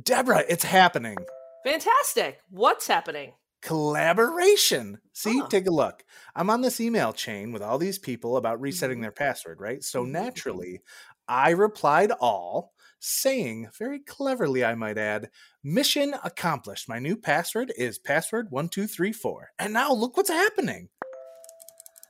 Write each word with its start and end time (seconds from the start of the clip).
Deborah, 0.00 0.44
it's 0.48 0.64
happening. 0.64 1.16
Fantastic. 1.64 2.40
What's 2.48 2.86
happening? 2.86 3.34
Collaboration. 3.60 4.98
See, 5.12 5.38
Huh. 5.38 5.48
take 5.48 5.66
a 5.66 5.70
look. 5.70 6.04
I'm 6.34 6.50
on 6.50 6.62
this 6.62 6.80
email 6.80 7.12
chain 7.12 7.52
with 7.52 7.62
all 7.62 7.78
these 7.78 7.98
people 7.98 8.36
about 8.36 8.60
resetting 8.60 8.98
Mhm. 8.98 9.02
their 9.02 9.12
password, 9.12 9.60
right? 9.60 9.82
So 9.84 10.04
Mhm. 10.04 10.10
naturally, 10.10 10.80
I 11.28 11.50
replied 11.50 12.10
all, 12.10 12.72
saying, 12.98 13.68
very 13.78 14.00
cleverly, 14.00 14.64
I 14.64 14.74
might 14.74 14.98
add, 14.98 15.30
mission 15.62 16.14
accomplished. 16.24 16.88
My 16.88 16.98
new 16.98 17.16
password 17.16 17.72
is 17.76 17.98
password1234. 17.98 19.50
And 19.58 19.72
now 19.72 19.92
look 19.92 20.16
what's 20.16 20.30
happening. 20.30 20.88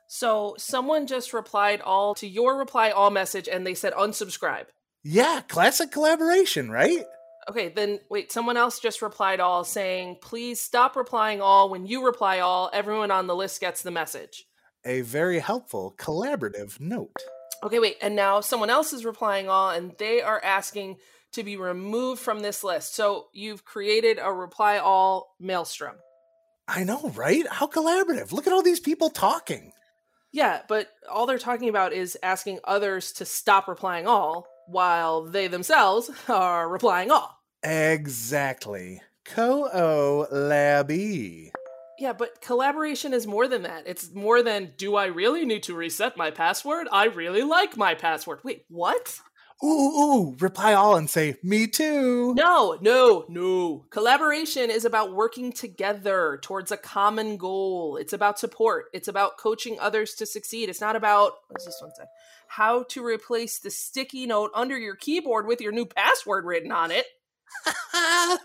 So 0.07 0.55
someone 0.59 1.07
just 1.07 1.33
replied 1.33 1.81
all 1.81 2.15
to 2.17 2.29
your 2.29 2.57
reply 2.59 2.91
all 2.91 3.11
message 3.11 3.49
and 3.49 3.67
they 3.67 3.75
said 3.75 3.93
unsubscribe. 3.95 4.67
Yeah, 5.03 5.41
classic 5.49 5.91
collaboration, 5.91 6.71
right? 6.71 7.05
Okay, 7.49 7.69
then 7.69 7.99
wait, 8.09 8.31
someone 8.31 8.57
else 8.57 8.79
just 8.79 9.03
replied 9.03 9.41
all 9.41 9.65
saying, 9.65 10.19
please 10.23 10.61
stop 10.61 10.97
replying 10.97 11.41
all. 11.41 11.69
When 11.69 11.87
you 11.87 12.05
reply 12.05 12.39
all, 12.39 12.71
everyone 12.73 13.11
on 13.11 13.27
the 13.27 13.35
list 13.35 13.61
gets 13.61 13.83
the 13.83 13.91
message. 13.91 14.47
A 14.85 15.01
very 15.01 15.41
helpful 15.41 15.95
collaborative 15.99 16.81
note. 16.81 17.17
Okay, 17.65 17.79
wait, 17.79 17.97
and 18.03 18.17
now 18.17 18.41
someone 18.41 18.71
else 18.71 18.93
is 18.93 19.05
replying 19.05 19.49
all 19.49 19.71
and 19.71 19.93
they 19.99 20.21
are 20.21 20.43
asking 20.43 20.97
to 21.33 21.43
be 21.43 21.57
removed 21.57 22.21
from 22.21 22.41
this 22.41 22.63
list. 22.63 22.95
So 22.95 23.27
you've 23.33 23.65
created 23.65 24.19
a 24.21 24.33
reply 24.33 24.79
all 24.79 25.35
maelstrom. 25.41 25.97
I 26.69 26.85
know, 26.85 27.11
right? 27.15 27.47
How 27.49 27.67
collaborative. 27.67 28.33
Look 28.33 28.47
at 28.47 28.53
all 28.53 28.63
these 28.63 28.81
people 28.81 29.11
talking. 29.11 29.73
Yeah, 30.33 30.63
but 30.69 30.89
all 31.11 31.27
they're 31.27 31.39
talking 31.39 31.69
about 31.69 31.93
is 31.93 32.17
asking 32.23 32.61
others 32.65 33.13
to 33.13 33.25
stop 33.25 33.69
replying 33.69 34.07
all 34.07 34.47
while 34.67 35.25
they 35.25 35.49
themselves 35.49 36.11
are 36.29 36.69
replying 36.69 37.11
all. 37.11 37.39
Exactly. 37.65 39.03
Co 39.25 40.27
labby. 40.31 41.53
Yeah, 41.99 42.13
but 42.13 42.41
collaboration 42.41 43.15
is 43.15 43.27
more 43.27 43.47
than 43.47 43.63
that. 43.63 43.85
It's 43.87 44.13
more 44.13 44.43
than 44.43 44.73
do 44.77 44.97
I 44.97 45.07
really 45.07 45.45
need 45.45 45.63
to 45.65 45.75
reset 45.75 46.17
my 46.17 46.33
password? 46.33 46.89
I 46.91 47.05
really 47.05 47.43
like 47.43 47.77
my 47.77 47.95
password. 47.95 48.41
Wait, 48.43 48.65
what? 48.69 49.21
Ooh, 49.65 49.69
ooh, 49.69 50.01
ooh, 50.01 50.37
reply 50.41 50.73
all 50.73 50.97
and 50.97 51.09
say, 51.09 51.37
me 51.45 51.69
too. 51.69 52.35
No, 52.35 52.77
no, 52.81 53.25
no. 53.29 53.87
Collaboration 53.91 54.69
is 54.69 54.85
about 54.85 55.15
working 55.15 55.53
together 55.53 56.41
towards 56.43 56.73
a 56.73 56.77
common 56.77 57.37
goal. 57.37 57.97
It's 57.97 58.13
about 58.13 58.41
support. 58.41 58.87
It's 58.93 59.07
about 59.07 59.39
coaching 59.39 59.79
others 59.79 60.15
to 60.15 60.27
succeed. 60.27 60.69
It's 60.69 60.81
not 60.81 60.97
about 60.97 61.35
what's 61.49 61.65
this 61.65 61.79
one 61.81 61.93
say? 61.95 62.03
How 62.49 62.83
to 62.89 63.07
replace 63.07 63.61
the 63.61 63.71
sticky 63.71 64.27
note 64.27 64.51
under 64.53 64.77
your 64.77 64.97
keyboard 64.97 65.47
with 65.47 65.61
your 65.61 65.71
new 65.71 65.87
password 65.87 66.45
written 66.45 66.73
on 66.73 66.91
it. 66.91 67.07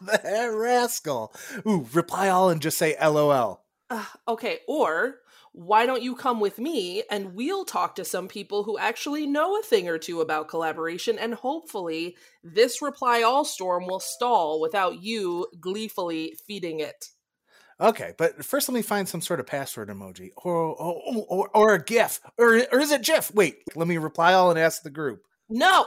that 0.01 0.51
rascal. 0.53 1.33
Ooh, 1.67 1.87
reply 1.93 2.29
all 2.29 2.49
and 2.49 2.61
just 2.61 2.77
say 2.77 2.95
LOL. 3.01 3.63
Uh, 3.89 4.05
okay, 4.27 4.59
or 4.67 5.17
why 5.57 5.87
don't 5.87 6.03
you 6.03 6.15
come 6.15 6.39
with 6.39 6.59
me 6.59 7.03
and 7.09 7.33
we'll 7.33 7.65
talk 7.65 7.95
to 7.95 8.05
some 8.05 8.27
people 8.27 8.63
who 8.63 8.77
actually 8.77 9.25
know 9.25 9.57
a 9.57 9.63
thing 9.63 9.87
or 9.87 9.97
two 9.97 10.21
about 10.21 10.49
collaboration 10.49 11.17
and 11.17 11.33
hopefully 11.33 12.15
this 12.43 12.79
reply 12.81 13.23
all 13.23 13.43
storm 13.43 13.87
will 13.87 13.99
stall 13.99 14.61
without 14.61 15.01
you 15.01 15.47
gleefully 15.59 16.35
feeding 16.45 16.79
it. 16.79 17.09
Okay, 17.79 18.13
but 18.17 18.43
first 18.43 18.69
let 18.69 18.75
me 18.75 18.81
find 18.81 19.07
some 19.07 19.21
sort 19.21 19.39
of 19.39 19.47
password 19.47 19.89
emoji 19.89 20.29
or 20.37 20.53
or, 20.53 21.25
or, 21.27 21.49
or 21.53 21.73
a 21.75 21.83
GIF. 21.83 22.19
Or, 22.37 22.61
or 22.71 22.79
is 22.79 22.91
it 22.91 23.03
GIF? 23.03 23.33
Wait, 23.33 23.57
let 23.75 23.87
me 23.87 23.97
reply 23.97 24.33
all 24.33 24.49
and 24.49 24.59
ask 24.59 24.83
the 24.83 24.89
group. 24.89 25.23
No. 25.49 25.85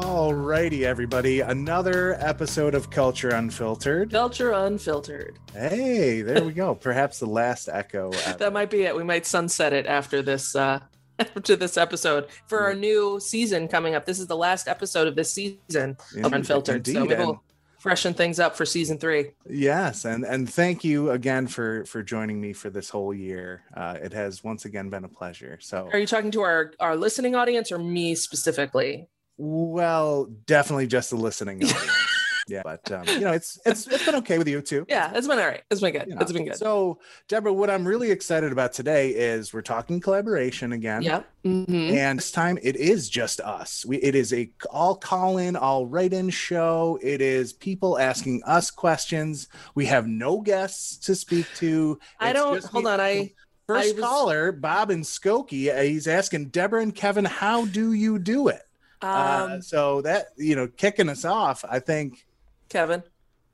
Alrighty, 0.00 0.82
everybody. 0.82 1.40
Another 1.40 2.14
episode 2.20 2.74
of 2.74 2.88
Culture 2.88 3.28
Unfiltered. 3.30 4.10
Culture 4.10 4.52
unfiltered. 4.52 5.38
Hey, 5.52 6.22
there 6.22 6.42
we 6.42 6.52
go. 6.52 6.74
Perhaps 6.80 7.18
the 7.18 7.26
last 7.26 7.68
echo. 7.68 8.10
ever. 8.26 8.38
That 8.38 8.52
might 8.54 8.70
be 8.70 8.82
it. 8.84 8.96
We 8.96 9.04
might 9.04 9.26
sunset 9.26 9.74
it 9.74 9.86
after 9.86 10.22
this 10.22 10.56
uh 10.56 10.80
after 11.18 11.54
this 11.54 11.76
episode 11.76 12.28
for 12.46 12.60
our 12.60 12.74
new 12.74 13.20
season 13.20 13.68
coming 13.68 13.94
up. 13.94 14.06
This 14.06 14.18
is 14.18 14.26
the 14.26 14.36
last 14.36 14.68
episode 14.68 15.06
of 15.06 15.16
this 15.16 15.30
season 15.32 15.58
of 15.68 16.16
Indeed, 16.16 16.32
Unfiltered. 16.34 16.86
so 16.86 16.92
indeed, 16.92 17.08
maybe 17.10 17.22
we'll 17.22 17.42
freshen 17.78 18.14
things 18.14 18.40
up 18.40 18.56
for 18.56 18.64
season 18.64 18.98
three. 18.98 19.32
Yes, 19.50 20.06
and 20.06 20.24
and 20.24 20.48
thank 20.50 20.82
you 20.82 21.10
again 21.10 21.46
for 21.46 21.84
for 21.84 22.02
joining 22.02 22.40
me 22.40 22.54
for 22.54 22.70
this 22.70 22.88
whole 22.88 23.12
year. 23.12 23.64
Uh, 23.76 23.98
it 24.02 24.14
has 24.14 24.42
once 24.42 24.64
again 24.64 24.88
been 24.88 25.04
a 25.04 25.08
pleasure. 25.08 25.58
So, 25.60 25.90
Are 25.92 25.98
you 25.98 26.06
talking 26.06 26.30
to 26.30 26.40
our 26.40 26.72
our 26.80 26.96
listening 26.96 27.34
audience 27.34 27.70
or 27.70 27.78
me 27.78 28.14
specifically? 28.14 29.06
Well, 29.40 30.26
definitely 30.46 30.86
just 30.86 31.10
the 31.10 31.16
listening 31.16 31.62
yeah, 32.48 32.62
but 32.64 32.90
um, 32.92 33.04
you 33.08 33.20
know, 33.20 33.32
it's 33.32 33.58
it's 33.64 33.86
it's 33.86 34.04
been 34.04 34.16
okay 34.16 34.36
with 34.38 34.48
you 34.48 34.60
too. 34.60 34.84
Yeah, 34.88 35.12
it's 35.14 35.26
been 35.26 35.38
all 35.38 35.46
right. 35.46 35.62
It's 35.70 35.80
been 35.80 35.92
good. 35.92 36.06
You 36.08 36.14
know. 36.16 36.20
It's 36.20 36.32
been 36.32 36.44
good. 36.44 36.56
So, 36.56 36.98
Deborah, 37.28 37.52
what 37.52 37.70
I'm 37.70 37.86
really 37.86 38.10
excited 38.10 38.50
about 38.52 38.72
today 38.72 39.10
is 39.10 39.54
we're 39.54 39.62
talking 39.62 40.00
collaboration 40.00 40.72
again. 40.72 41.02
yeah. 41.02 41.22
Mhm. 41.44 41.92
And 41.92 42.18
this 42.18 42.30
time 42.32 42.58
it 42.62 42.76
is 42.76 43.08
just 43.08 43.40
us. 43.40 43.86
We 43.86 43.96
it 43.98 44.14
is 44.14 44.32
a 44.34 44.50
all 44.70 44.96
call 44.96 45.38
in, 45.38 45.54
all 45.56 45.86
write 45.86 46.12
in 46.12 46.28
show. 46.30 46.98
It 47.02 47.20
is 47.22 47.52
people 47.52 47.98
asking 47.98 48.42
us 48.46 48.70
questions. 48.70 49.48
We 49.74 49.86
have 49.86 50.06
no 50.06 50.40
guests 50.40 50.96
to 51.06 51.14
speak 51.14 51.46
to. 51.56 51.98
I 52.18 52.32
don't 52.32 52.56
just 52.56 52.68
hold 52.68 52.84
me- 52.84 52.90
on. 52.90 53.00
I 53.00 53.32
First 53.68 53.94
was- 53.94 54.04
caller, 54.04 54.50
Bob 54.50 54.90
and 54.90 55.04
Skokie, 55.04 55.72
uh, 55.72 55.82
he's 55.82 56.08
asking 56.08 56.46
Deborah 56.46 56.82
and 56.82 56.92
Kevin, 56.92 57.24
how 57.24 57.66
do 57.66 57.92
you 57.92 58.18
do 58.18 58.48
it? 58.48 58.62
Um 59.02 59.10
uh, 59.52 59.60
so 59.60 60.02
that 60.02 60.26
you 60.36 60.54
know, 60.56 60.66
kicking 60.68 61.08
us 61.08 61.24
off, 61.24 61.64
I 61.68 61.78
think, 61.80 62.26
Kevin, 62.68 63.02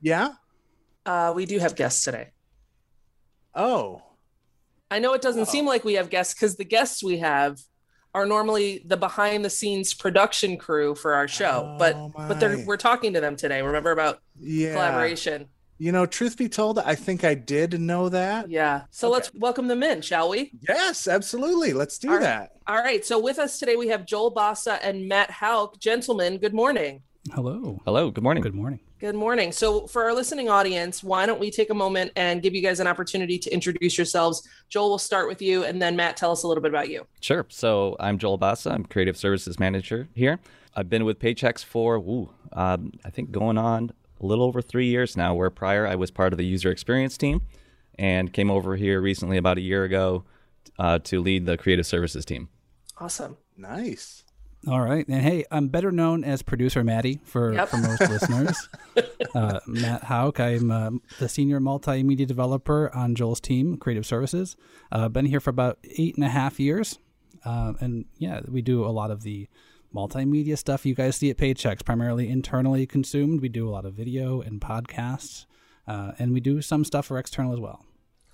yeah. 0.01 0.31
uh 1.05 1.33
we 1.35 1.47
do 1.47 1.59
have 1.59 1.75
guests 1.77 2.05
today. 2.05 2.31
Oh, 3.55 4.03
I 4.91 4.99
know 4.99 5.15
it 5.15 5.23
doesn't 5.23 5.43
Oh. 5.43 5.45
seem 5.53 5.67
like 5.67 5.85
we 5.85 5.95
have 5.95 6.11
guests 6.11 6.35
because 6.35 6.57
the 6.57 6.65
guests 6.65 7.03
we 7.03 7.19
have 7.19 7.59
are 8.15 8.27
normally 8.27 8.83
the 8.87 8.97
behind 8.97 9.45
the 9.45 9.51
scenes 9.51 9.93
production 9.95 10.57
crew 10.57 10.95
for 10.95 11.15
our 11.15 11.29
show, 11.29 11.77
but 11.79 11.95
Oh, 11.97 12.13
but 12.17 12.41
they're 12.41 12.65
we're 12.65 12.77
talking 12.77 13.13
to 13.15 13.21
them 13.21 13.37
today. 13.37 13.63
Remember 13.63 13.91
about 13.93 14.21
yeah. 14.39 14.73
collaboration? 14.73 15.49
You 15.79 15.93
know, 15.93 16.07
truth 16.07 16.39
be 16.39 16.49
told, 16.49 16.79
I 16.79 16.95
think 16.95 17.23
I 17.23 17.35
did 17.35 17.79
know 17.79 18.09
that. 18.09 18.49
Yeah. 18.51 18.83
So 18.91 19.09
Okay. 19.09 19.15
let's 19.15 19.35
welcome 19.35 19.69
them 19.69 19.83
in, 19.83 20.01
shall 20.01 20.31
we? 20.31 20.53
Yes, 20.67 21.07
absolutely. 21.07 21.73
Let's 21.75 21.99
do 21.99 22.09
All 22.09 22.15
right. 22.15 22.23
that. 22.23 22.53
All 22.67 22.79
right. 22.79 23.05
So 23.05 23.19
with 23.19 23.39
us 23.39 23.59
today 23.59 23.77
we 23.77 23.89
have 23.89 24.07
Joel 24.07 24.33
Bassa 24.33 24.79
and 24.83 25.07
Matt 25.07 25.31
Hauk. 25.31 25.79
Gentlemen, 25.79 26.39
good 26.39 26.55
morning. 26.55 27.03
Hello. 27.35 27.81
Hello, 27.85 28.11
good 28.11 28.25
morning. 28.25 28.43
Good 28.43 28.55
morning. 28.55 28.81
Good 28.99 29.15
morning. 29.17 29.53
So, 29.53 29.87
for 29.89 30.05
our 30.05 30.15
listening 30.15 30.49
audience, 30.49 31.05
why 31.05 31.27
don't 31.27 31.39
we 31.39 31.51
take 31.51 31.69
a 31.69 31.75
moment 31.75 32.13
and 32.17 32.41
give 32.41 32.55
you 32.55 32.63
guys 32.63 32.81
an 32.81 32.87
opportunity 32.87 33.37
to 33.41 33.51
introduce 33.51 33.99
yourselves? 33.99 34.49
Joel, 34.71 34.89
we'll 34.89 34.99
start 34.99 35.29
with 35.29 35.43
you, 35.43 35.65
and 35.65 35.83
then 35.83 35.97
Matt, 35.97 36.17
tell 36.17 36.31
us 36.33 36.45
a 36.45 36.49
little 36.49 36.63
bit 36.63 36.71
about 36.71 36.89
you. 36.89 37.07
Sure. 37.21 37.45
So 37.51 37.97
I'm 38.01 38.17
Joel 38.17 38.39
Bassa. 38.39 38.71
I'm 38.73 38.85
creative 38.87 39.19
services 39.19 39.59
manager 39.59 40.09
here. 40.15 40.39
I've 40.75 40.89
been 40.89 41.05
with 41.05 41.19
Paychex 41.19 41.63
for, 41.63 41.97
ooh, 41.97 42.31
um, 42.55 42.93
I 43.05 43.11
think 43.11 43.33
going 43.33 43.59
on 43.59 43.91
a 44.21 44.27
little 44.27 44.45
over 44.45 44.61
three 44.63 44.87
years 44.87 45.17
now. 45.17 45.35
Where 45.35 45.51
prior 45.51 45.87
I 45.87 45.95
was 45.95 46.11
part 46.11 46.33
of 46.33 46.37
the 46.39 46.45
user 46.47 46.71
experience 46.71 47.17
team, 47.17 47.43
and 47.99 48.33
came 48.33 48.51
over 48.51 48.77
here 48.77 49.01
recently 49.01 49.37
about 49.37 49.59
a 49.59 49.63
year 49.63 49.85
ago 49.85 50.25
uh, 50.79 50.99
to 51.01 51.21
lead 51.21 51.47
the 51.47 51.57
creative 51.57 51.87
services 51.87 52.25
team. 52.25 52.49
Awesome. 52.99 53.37
Nice. 53.57 54.23
All 54.69 54.81
right. 54.81 55.07
And 55.07 55.23
hey, 55.23 55.45
I'm 55.51 55.69
better 55.69 55.93
known 55.93 56.25
as 56.25 56.43
producer 56.43 56.83
Maddie 56.83 57.21
for, 57.25 57.53
Yep. 57.53 57.69
for 57.69 57.77
most 57.77 58.01
listeners. 58.11 58.69
Uh, 59.35 59.61
Matt 59.67 60.05
Hauk. 60.05 60.41
I'm 60.41 60.71
uh, 60.73 60.91
the 61.21 61.29
senior 61.29 61.61
multimedia 61.61 62.27
developer 62.27 62.93
on 62.95 63.15
Joel's 63.15 63.41
team, 63.41 63.77
Creative 63.77 64.05
Services. 64.05 64.57
Uh, 64.91 65.09
been 65.09 65.27
here 65.27 65.39
for 65.41 65.51
about 65.51 65.79
eight 65.99 66.17
and 66.17 66.25
a 66.25 66.29
half 66.31 66.59
years. 66.59 66.99
Uh, 67.45 67.75
and 67.81 68.07
yeah, 68.19 68.41
we 68.49 68.61
do 68.61 68.85
a 68.85 68.91
lot 68.91 69.11
of 69.13 69.23
the 69.23 69.47
multimedia 69.97 70.59
stuff 70.59 70.85
you 70.85 70.95
guys 70.95 71.17
see 71.17 71.31
at 71.31 71.39
Paychex, 71.39 71.85
primarily 71.85 72.29
internally 72.29 72.87
consumed. 72.87 73.41
We 73.41 73.49
do 73.49 73.69
a 73.69 73.71
lot 73.71 73.87
of 73.87 73.95
video 73.95 74.43
and 74.43 74.61
podcasts, 74.61 75.47
uh, 75.89 76.13
and 76.19 76.33
we 76.33 76.41
do 76.41 76.61
some 76.61 76.85
stuff 76.85 77.07
for 77.07 77.19
external 77.19 77.55
as 77.55 77.61
well. 77.61 77.85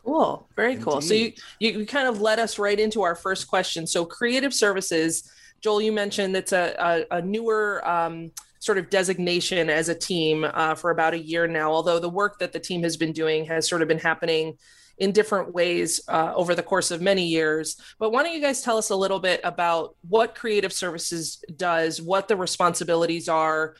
Cool. 0.05 0.49
Very 0.57 0.77
cool. 0.77 1.01
So, 1.01 1.15
you, 1.15 1.33
you 1.61 1.71
you 1.79 1.87
kind 1.87 2.09
of 2.09 2.21
led 2.21 2.41
us 2.41 2.59
right 2.59 2.79
into 2.79 3.03
our 3.03 3.15
first 3.15 3.47
question. 3.47 3.87
So, 3.87 4.05
creative 4.05 4.53
services, 4.53 5.31
Joel, 5.61 5.81
you 5.81 5.93
mentioned 5.93 6.35
it's 6.35 6.53
a, 6.53 6.75
a, 7.11 7.19
a 7.19 7.23
newer 7.23 7.89
um, 7.89 8.33
sort 8.59 8.79
of 8.79 8.91
designation 8.91 9.71
as 9.71 9.89
a 9.89 9.95
team 9.95 10.45
uh, 10.45 10.75
for 10.75 10.91
about 10.91 11.15
a 11.15 11.19
year 11.19 11.47
now, 11.47 11.71
although 11.71 12.01
the 12.01 12.09
work 12.09 12.41
that 12.41 12.53
the 12.53 12.61
team 12.61 12.83
has 12.83 12.97
been 12.97 13.13
doing 13.13 13.45
has 13.45 13.69
sort 13.69 13.83
of 13.83 13.87
been 13.87 13.99
happening 13.99 14.59
in 14.99 15.13
different 15.13 15.53
ways 15.53 16.01
uh, 16.09 16.33
over 16.35 16.55
the 16.55 16.63
course 16.63 16.91
of 16.91 17.01
many 17.01 17.27
years. 17.27 17.77
But 17.99 18.11
why 18.11 18.23
don't 18.23 18.35
you 18.35 18.41
guys 18.41 18.63
tell 18.63 18.79
us 18.79 18.91
a 18.91 18.97
little 18.97 19.21
bit 19.21 19.41
about 19.45 19.97
what 20.09 20.35
creative 20.35 20.73
services 20.73 21.43
does, 21.57 22.01
what 22.01 22.29
the 22.29 22.37
responsibilities 22.37 23.29
are, 23.29 23.75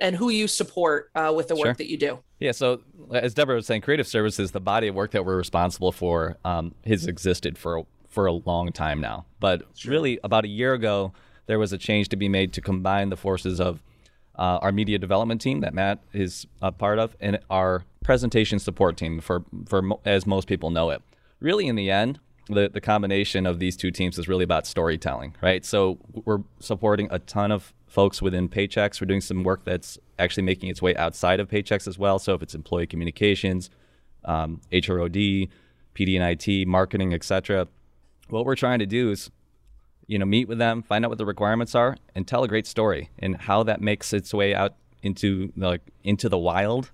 and 0.00 0.16
who 0.16 0.30
you 0.30 0.48
support 0.48 1.10
uh, 1.14 1.32
with 1.36 1.48
the 1.48 1.54
work 1.54 1.66
sure. 1.66 1.74
that 1.74 1.90
you 1.90 1.98
do. 1.98 2.18
Yeah, 2.40 2.52
so 2.52 2.80
as 3.12 3.34
Deborah 3.34 3.56
was 3.56 3.66
saying, 3.66 3.82
creative 3.82 4.06
services, 4.06 4.52
the 4.52 4.60
body 4.60 4.88
of 4.88 4.94
work 4.94 5.10
that 5.12 5.24
we're 5.24 5.36
responsible 5.36 5.92
for, 5.92 6.38
um, 6.44 6.74
has 6.86 7.06
existed 7.06 7.58
for 7.58 7.86
for 8.08 8.26
a 8.26 8.32
long 8.32 8.72
time 8.72 9.00
now. 9.00 9.26
But 9.40 9.62
sure. 9.74 9.92
really, 9.92 10.18
about 10.24 10.46
a 10.46 10.48
year 10.48 10.72
ago, 10.72 11.12
there 11.46 11.58
was 11.58 11.74
a 11.74 11.78
change 11.78 12.08
to 12.08 12.16
be 12.16 12.28
made 12.30 12.54
to 12.54 12.62
combine 12.62 13.10
the 13.10 13.16
forces 13.16 13.60
of 13.60 13.82
uh, 14.38 14.58
our 14.62 14.72
media 14.72 14.98
development 14.98 15.40
team 15.40 15.60
that 15.60 15.74
Matt 15.74 16.00
is 16.12 16.46
a 16.60 16.72
part 16.72 16.98
of, 16.98 17.16
and 17.20 17.38
our 17.50 17.84
presentation 18.02 18.58
support 18.58 18.96
team, 18.96 19.20
for 19.20 19.44
for 19.66 19.82
as 20.04 20.26
most 20.26 20.48
people 20.48 20.70
know 20.70 20.90
it. 20.90 21.02
Really, 21.40 21.66
in 21.66 21.76
the 21.76 21.90
end, 21.90 22.18
the, 22.48 22.68
the 22.72 22.80
combination 22.80 23.46
of 23.46 23.58
these 23.58 23.76
two 23.76 23.90
teams 23.90 24.18
is 24.18 24.28
really 24.28 24.44
about 24.44 24.66
storytelling, 24.66 25.34
right? 25.42 25.64
So 25.64 25.98
we're 26.24 26.42
supporting 26.60 27.08
a 27.10 27.18
ton 27.18 27.50
of 27.50 27.72
folks 27.86 28.22
within 28.22 28.48
Paychex. 28.48 29.00
We're 29.00 29.06
doing 29.06 29.20
some 29.20 29.42
work 29.42 29.64
that's 29.64 29.98
actually 30.18 30.44
making 30.44 30.70
its 30.70 30.80
way 30.80 30.94
outside 30.96 31.40
of 31.40 31.48
Paychex 31.48 31.86
as 31.88 31.98
well. 31.98 32.18
So 32.18 32.34
if 32.34 32.42
it's 32.42 32.54
employee 32.54 32.86
communications, 32.86 33.70
um, 34.24 34.60
HROD, 34.72 35.48
PD 35.94 36.20
and 36.20 36.40
IT, 36.48 36.68
marketing, 36.68 37.14
etc. 37.14 37.68
What 38.28 38.44
we're 38.44 38.56
trying 38.56 38.78
to 38.80 38.86
do 38.86 39.10
is, 39.10 39.30
you 40.06 40.18
know, 40.18 40.26
meet 40.26 40.48
with 40.48 40.58
them, 40.58 40.82
find 40.82 41.04
out 41.04 41.08
what 41.08 41.18
the 41.18 41.26
requirements 41.26 41.74
are, 41.74 41.96
and 42.14 42.26
tell 42.26 42.44
a 42.44 42.48
great 42.48 42.66
story 42.66 43.10
and 43.18 43.36
how 43.36 43.62
that 43.62 43.80
makes 43.80 44.12
its 44.12 44.32
way 44.32 44.54
out 44.54 44.74
into 45.02 45.52
the 45.56 45.80
into 46.04 46.28
the 46.28 46.38
wild 46.38 46.90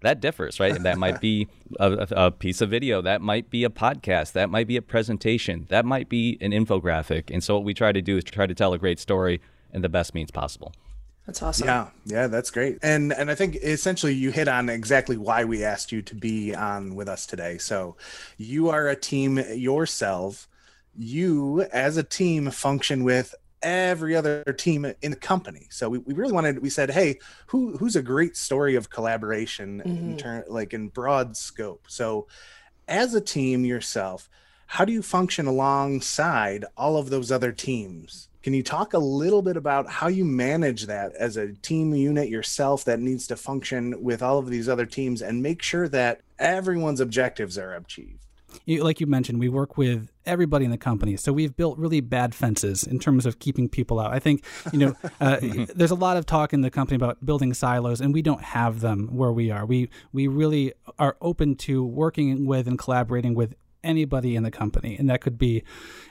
that 0.00 0.20
differs, 0.20 0.60
right? 0.60 0.80
that 0.82 0.98
might 0.98 1.20
be 1.20 1.48
a, 1.80 2.06
a, 2.12 2.30
piece 2.30 2.60
of 2.60 2.70
video, 2.70 3.02
that 3.02 3.20
might 3.20 3.50
be 3.50 3.64
a 3.64 3.68
podcast, 3.68 4.32
that 4.32 4.48
might 4.48 4.68
be 4.68 4.76
a 4.76 4.82
presentation, 4.82 5.66
that 5.70 5.84
might 5.84 6.08
be 6.08 6.38
an 6.40 6.52
infographic. 6.52 7.30
And 7.32 7.42
so 7.42 7.56
what 7.56 7.64
we 7.64 7.74
try 7.74 7.90
to 7.92 8.00
do 8.00 8.16
is 8.16 8.24
try 8.24 8.46
to 8.46 8.54
tell 8.54 8.72
a 8.72 8.78
great 8.78 9.00
story 9.00 9.40
in 9.72 9.82
the 9.82 9.88
best 9.88 10.14
means 10.14 10.30
possible. 10.30 10.72
That's 11.26 11.42
awesome. 11.42 11.66
Yeah, 11.66 11.88
yeah, 12.06 12.26
that's 12.26 12.50
great. 12.50 12.78
And 12.82 13.12
and 13.12 13.30
I 13.30 13.34
think 13.34 13.56
essentially 13.56 14.14
you 14.14 14.30
hit 14.30 14.48
on 14.48 14.70
exactly 14.70 15.18
why 15.18 15.44
we 15.44 15.62
asked 15.62 15.92
you 15.92 16.00
to 16.00 16.14
be 16.14 16.54
on 16.54 16.94
with 16.94 17.06
us 17.06 17.26
today. 17.26 17.58
So 17.58 17.96
you 18.38 18.70
are 18.70 18.88
a 18.88 18.96
team 18.96 19.38
yourself. 19.38 20.48
You 20.98 21.62
as 21.72 21.96
a 21.96 22.02
team 22.02 22.50
function 22.50 23.04
with 23.04 23.34
every 23.62 24.14
other 24.14 24.44
team 24.44 24.84
in 25.02 25.10
the 25.10 25.16
company. 25.16 25.66
So 25.70 25.88
we, 25.88 25.98
we 25.98 26.14
really 26.14 26.32
wanted 26.32 26.60
we 26.60 26.70
said, 26.70 26.90
hey, 26.90 27.18
who 27.46 27.76
who's 27.76 27.96
a 27.96 28.02
great 28.02 28.36
story 28.36 28.74
of 28.74 28.90
collaboration 28.90 29.82
mm-hmm. 29.84 30.10
in 30.10 30.16
turn 30.16 30.44
like 30.48 30.74
in 30.74 30.88
broad 30.88 31.36
scope. 31.36 31.86
So 31.88 32.26
as 32.86 33.14
a 33.14 33.20
team 33.20 33.64
yourself, 33.64 34.28
how 34.66 34.84
do 34.84 34.92
you 34.92 35.02
function 35.02 35.46
alongside 35.46 36.64
all 36.76 36.96
of 36.96 37.10
those 37.10 37.32
other 37.32 37.52
teams? 37.52 38.28
Can 38.42 38.54
you 38.54 38.62
talk 38.62 38.94
a 38.94 38.98
little 38.98 39.42
bit 39.42 39.56
about 39.56 39.90
how 39.90 40.08
you 40.08 40.24
manage 40.24 40.86
that 40.86 41.12
as 41.14 41.36
a 41.36 41.52
team 41.54 41.94
unit 41.94 42.28
yourself 42.28 42.84
that 42.84 43.00
needs 43.00 43.26
to 43.26 43.36
function 43.36 44.02
with 44.02 44.22
all 44.22 44.38
of 44.38 44.48
these 44.48 44.68
other 44.68 44.86
teams 44.86 45.20
and 45.20 45.42
make 45.42 45.60
sure 45.60 45.88
that 45.88 46.20
everyone's 46.38 47.00
objectives 47.00 47.58
are 47.58 47.74
achieved? 47.74 48.27
You, 48.64 48.82
like 48.82 49.00
you 49.00 49.06
mentioned, 49.06 49.38
we 49.38 49.48
work 49.48 49.76
with 49.76 50.10
everybody 50.26 50.64
in 50.64 50.70
the 50.70 50.78
company. 50.78 51.16
So 51.16 51.32
we've 51.32 51.56
built 51.56 51.78
really 51.78 52.00
bad 52.00 52.34
fences 52.34 52.84
in 52.84 52.98
terms 52.98 53.26
of 53.26 53.38
keeping 53.38 53.68
people 53.68 53.98
out. 53.98 54.12
I 54.12 54.18
think, 54.18 54.44
you 54.72 54.78
know, 54.78 54.96
uh, 55.20 55.38
there's 55.74 55.90
a 55.90 55.96
lot 55.96 56.16
of 56.16 56.26
talk 56.26 56.52
in 56.52 56.60
the 56.60 56.70
company 56.70 56.96
about 56.96 57.24
building 57.24 57.54
silos, 57.54 58.00
and 58.00 58.12
we 58.12 58.22
don't 58.22 58.42
have 58.42 58.80
them 58.80 59.08
where 59.12 59.32
we 59.32 59.50
are. 59.50 59.64
We 59.66 59.90
we 60.12 60.28
really 60.28 60.72
are 60.98 61.16
open 61.20 61.56
to 61.56 61.84
working 61.84 62.46
with 62.46 62.68
and 62.68 62.78
collaborating 62.78 63.34
with 63.34 63.54
anybody 63.84 64.36
in 64.36 64.42
the 64.42 64.50
company, 64.50 64.96
and 64.96 65.08
that 65.08 65.20
could 65.20 65.38
be 65.38 65.62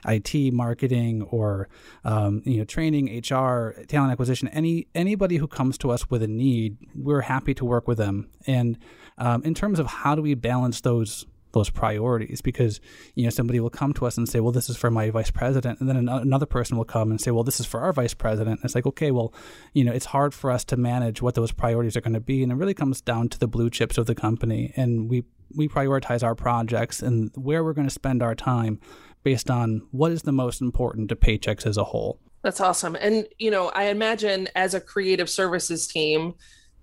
IT, 0.07 0.53
marketing, 0.53 1.23
or 1.23 1.69
um, 2.03 2.41
you 2.45 2.57
know, 2.57 2.63
training, 2.65 3.07
HR, 3.19 3.75
talent 3.87 4.11
acquisition. 4.11 4.47
Any 4.49 4.87
anybody 4.95 5.37
who 5.37 5.47
comes 5.47 5.77
to 5.79 5.91
us 5.91 6.09
with 6.09 6.23
a 6.23 6.27
need, 6.27 6.77
we're 6.95 7.21
happy 7.21 7.53
to 7.55 7.65
work 7.65 7.87
with 7.87 7.97
them. 7.97 8.29
And 8.45 8.77
um, 9.17 9.43
in 9.43 9.53
terms 9.53 9.79
of 9.79 9.87
how 9.87 10.15
do 10.15 10.21
we 10.21 10.33
balance 10.33 10.81
those 10.81 11.25
those 11.57 11.69
priorities 11.69 12.41
because 12.41 12.79
you 13.15 13.23
know 13.23 13.29
somebody 13.29 13.59
will 13.59 13.69
come 13.69 13.93
to 13.93 14.05
us 14.05 14.17
and 14.17 14.29
say 14.29 14.39
well 14.39 14.51
this 14.51 14.69
is 14.69 14.77
for 14.77 14.89
my 14.91 15.09
vice 15.09 15.31
president 15.31 15.79
and 15.79 15.89
then 15.89 16.07
another 16.07 16.45
person 16.45 16.77
will 16.77 16.85
come 16.85 17.11
and 17.11 17.19
say 17.19 17.31
well 17.31 17.43
this 17.43 17.59
is 17.59 17.65
for 17.65 17.81
our 17.81 17.91
vice 17.91 18.13
president 18.13 18.59
and 18.59 18.65
it's 18.65 18.75
like 18.75 18.85
okay 18.85 19.11
well 19.11 19.33
you 19.73 19.83
know 19.83 19.91
it's 19.91 20.05
hard 20.05 20.33
for 20.33 20.51
us 20.51 20.63
to 20.63 20.77
manage 20.77 21.21
what 21.21 21.35
those 21.35 21.51
priorities 21.51 21.97
are 21.97 22.01
going 22.01 22.13
to 22.13 22.19
be 22.19 22.43
and 22.43 22.51
it 22.51 22.55
really 22.55 22.73
comes 22.73 23.01
down 23.01 23.27
to 23.29 23.39
the 23.39 23.47
blue 23.47 23.69
chips 23.69 23.97
of 23.97 24.05
the 24.05 24.15
company 24.15 24.71
and 24.75 25.09
we 25.09 25.23
we 25.55 25.67
prioritize 25.67 26.23
our 26.23 26.35
projects 26.35 27.01
and 27.01 27.31
where 27.35 27.63
we're 27.63 27.73
going 27.73 27.87
to 27.87 27.93
spend 27.93 28.21
our 28.21 28.35
time 28.35 28.79
based 29.23 29.49
on 29.49 29.81
what 29.91 30.11
is 30.11 30.23
the 30.23 30.31
most 30.31 30.61
important 30.61 31.09
to 31.09 31.15
Paychex 31.15 31.65
as 31.65 31.77
a 31.77 31.85
whole. 31.85 32.19
That's 32.43 32.61
awesome 32.61 32.95
and 33.01 33.27
you 33.39 33.51
know 33.51 33.69
i 33.69 33.85
imagine 33.85 34.47
as 34.55 34.73
a 34.73 34.79
creative 34.79 35.29
services 35.29 35.87
team 35.87 36.35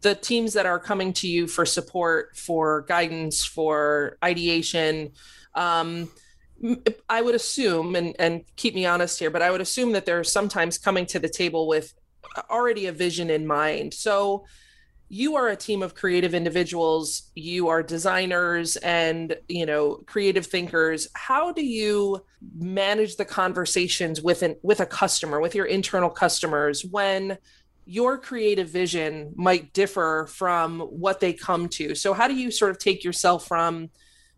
the 0.04 0.14
teams 0.14 0.52
that 0.52 0.66
are 0.66 0.78
coming 0.78 1.14
to 1.14 1.26
you 1.26 1.46
for 1.46 1.64
support, 1.64 2.36
for 2.36 2.82
guidance, 2.82 3.44
for 3.44 4.18
ideation, 4.22 5.12
um, 5.54 6.10
I 7.08 7.22
would 7.22 7.34
assume, 7.34 7.96
and, 7.96 8.14
and 8.18 8.44
keep 8.56 8.74
me 8.74 8.84
honest 8.84 9.18
here, 9.18 9.30
but 9.30 9.40
I 9.40 9.50
would 9.50 9.62
assume 9.62 9.92
that 9.92 10.04
they're 10.04 10.22
sometimes 10.22 10.76
coming 10.76 11.06
to 11.06 11.18
the 11.18 11.28
table 11.28 11.66
with 11.66 11.94
already 12.50 12.86
a 12.86 12.92
vision 12.92 13.30
in 13.30 13.46
mind. 13.46 13.94
So 13.94 14.44
you 15.08 15.36
are 15.36 15.48
a 15.48 15.56
team 15.56 15.82
of 15.82 15.94
creative 15.94 16.34
individuals, 16.34 17.30
you 17.34 17.68
are 17.68 17.82
designers 17.82 18.76
and, 18.76 19.36
you 19.48 19.64
know, 19.64 20.02
creative 20.06 20.46
thinkers. 20.46 21.08
How 21.14 21.50
do 21.52 21.64
you 21.64 22.24
manage 22.58 23.16
the 23.16 23.24
conversations 23.24 24.20
with 24.20 24.42
an 24.42 24.56
with 24.62 24.80
a 24.80 24.86
customer, 24.86 25.40
with 25.40 25.54
your 25.54 25.66
internal 25.66 26.10
customers 26.10 26.84
when 26.84 27.38
your 27.86 28.18
creative 28.18 28.68
vision 28.68 29.32
might 29.36 29.72
differ 29.72 30.26
from 30.30 30.80
what 30.80 31.20
they 31.20 31.32
come 31.32 31.68
to. 31.68 31.94
So 31.94 32.14
how 32.14 32.28
do 32.28 32.34
you 32.34 32.50
sort 32.50 32.70
of 32.70 32.78
take 32.78 33.04
yourself 33.04 33.46
from 33.46 33.90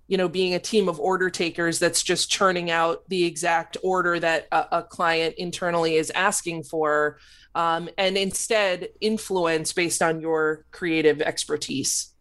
you 0.08 0.16
know 0.16 0.28
being 0.28 0.54
a 0.54 0.58
team 0.58 0.88
of 0.88 1.00
order 1.00 1.30
takers 1.30 1.78
that's 1.78 2.02
just 2.02 2.30
churning 2.30 2.70
out 2.70 3.08
the 3.08 3.24
exact 3.24 3.76
order 3.82 4.18
that 4.20 4.46
a, 4.52 4.78
a 4.78 4.82
client 4.82 5.34
internally 5.36 5.96
is 5.96 6.10
asking 6.14 6.62
for 6.62 7.18
um, 7.54 7.88
and 7.98 8.16
instead 8.16 8.88
influence 9.00 9.72
based 9.72 10.02
on 10.02 10.20
your 10.20 10.64
creative 10.70 11.20
expertise 11.20 12.12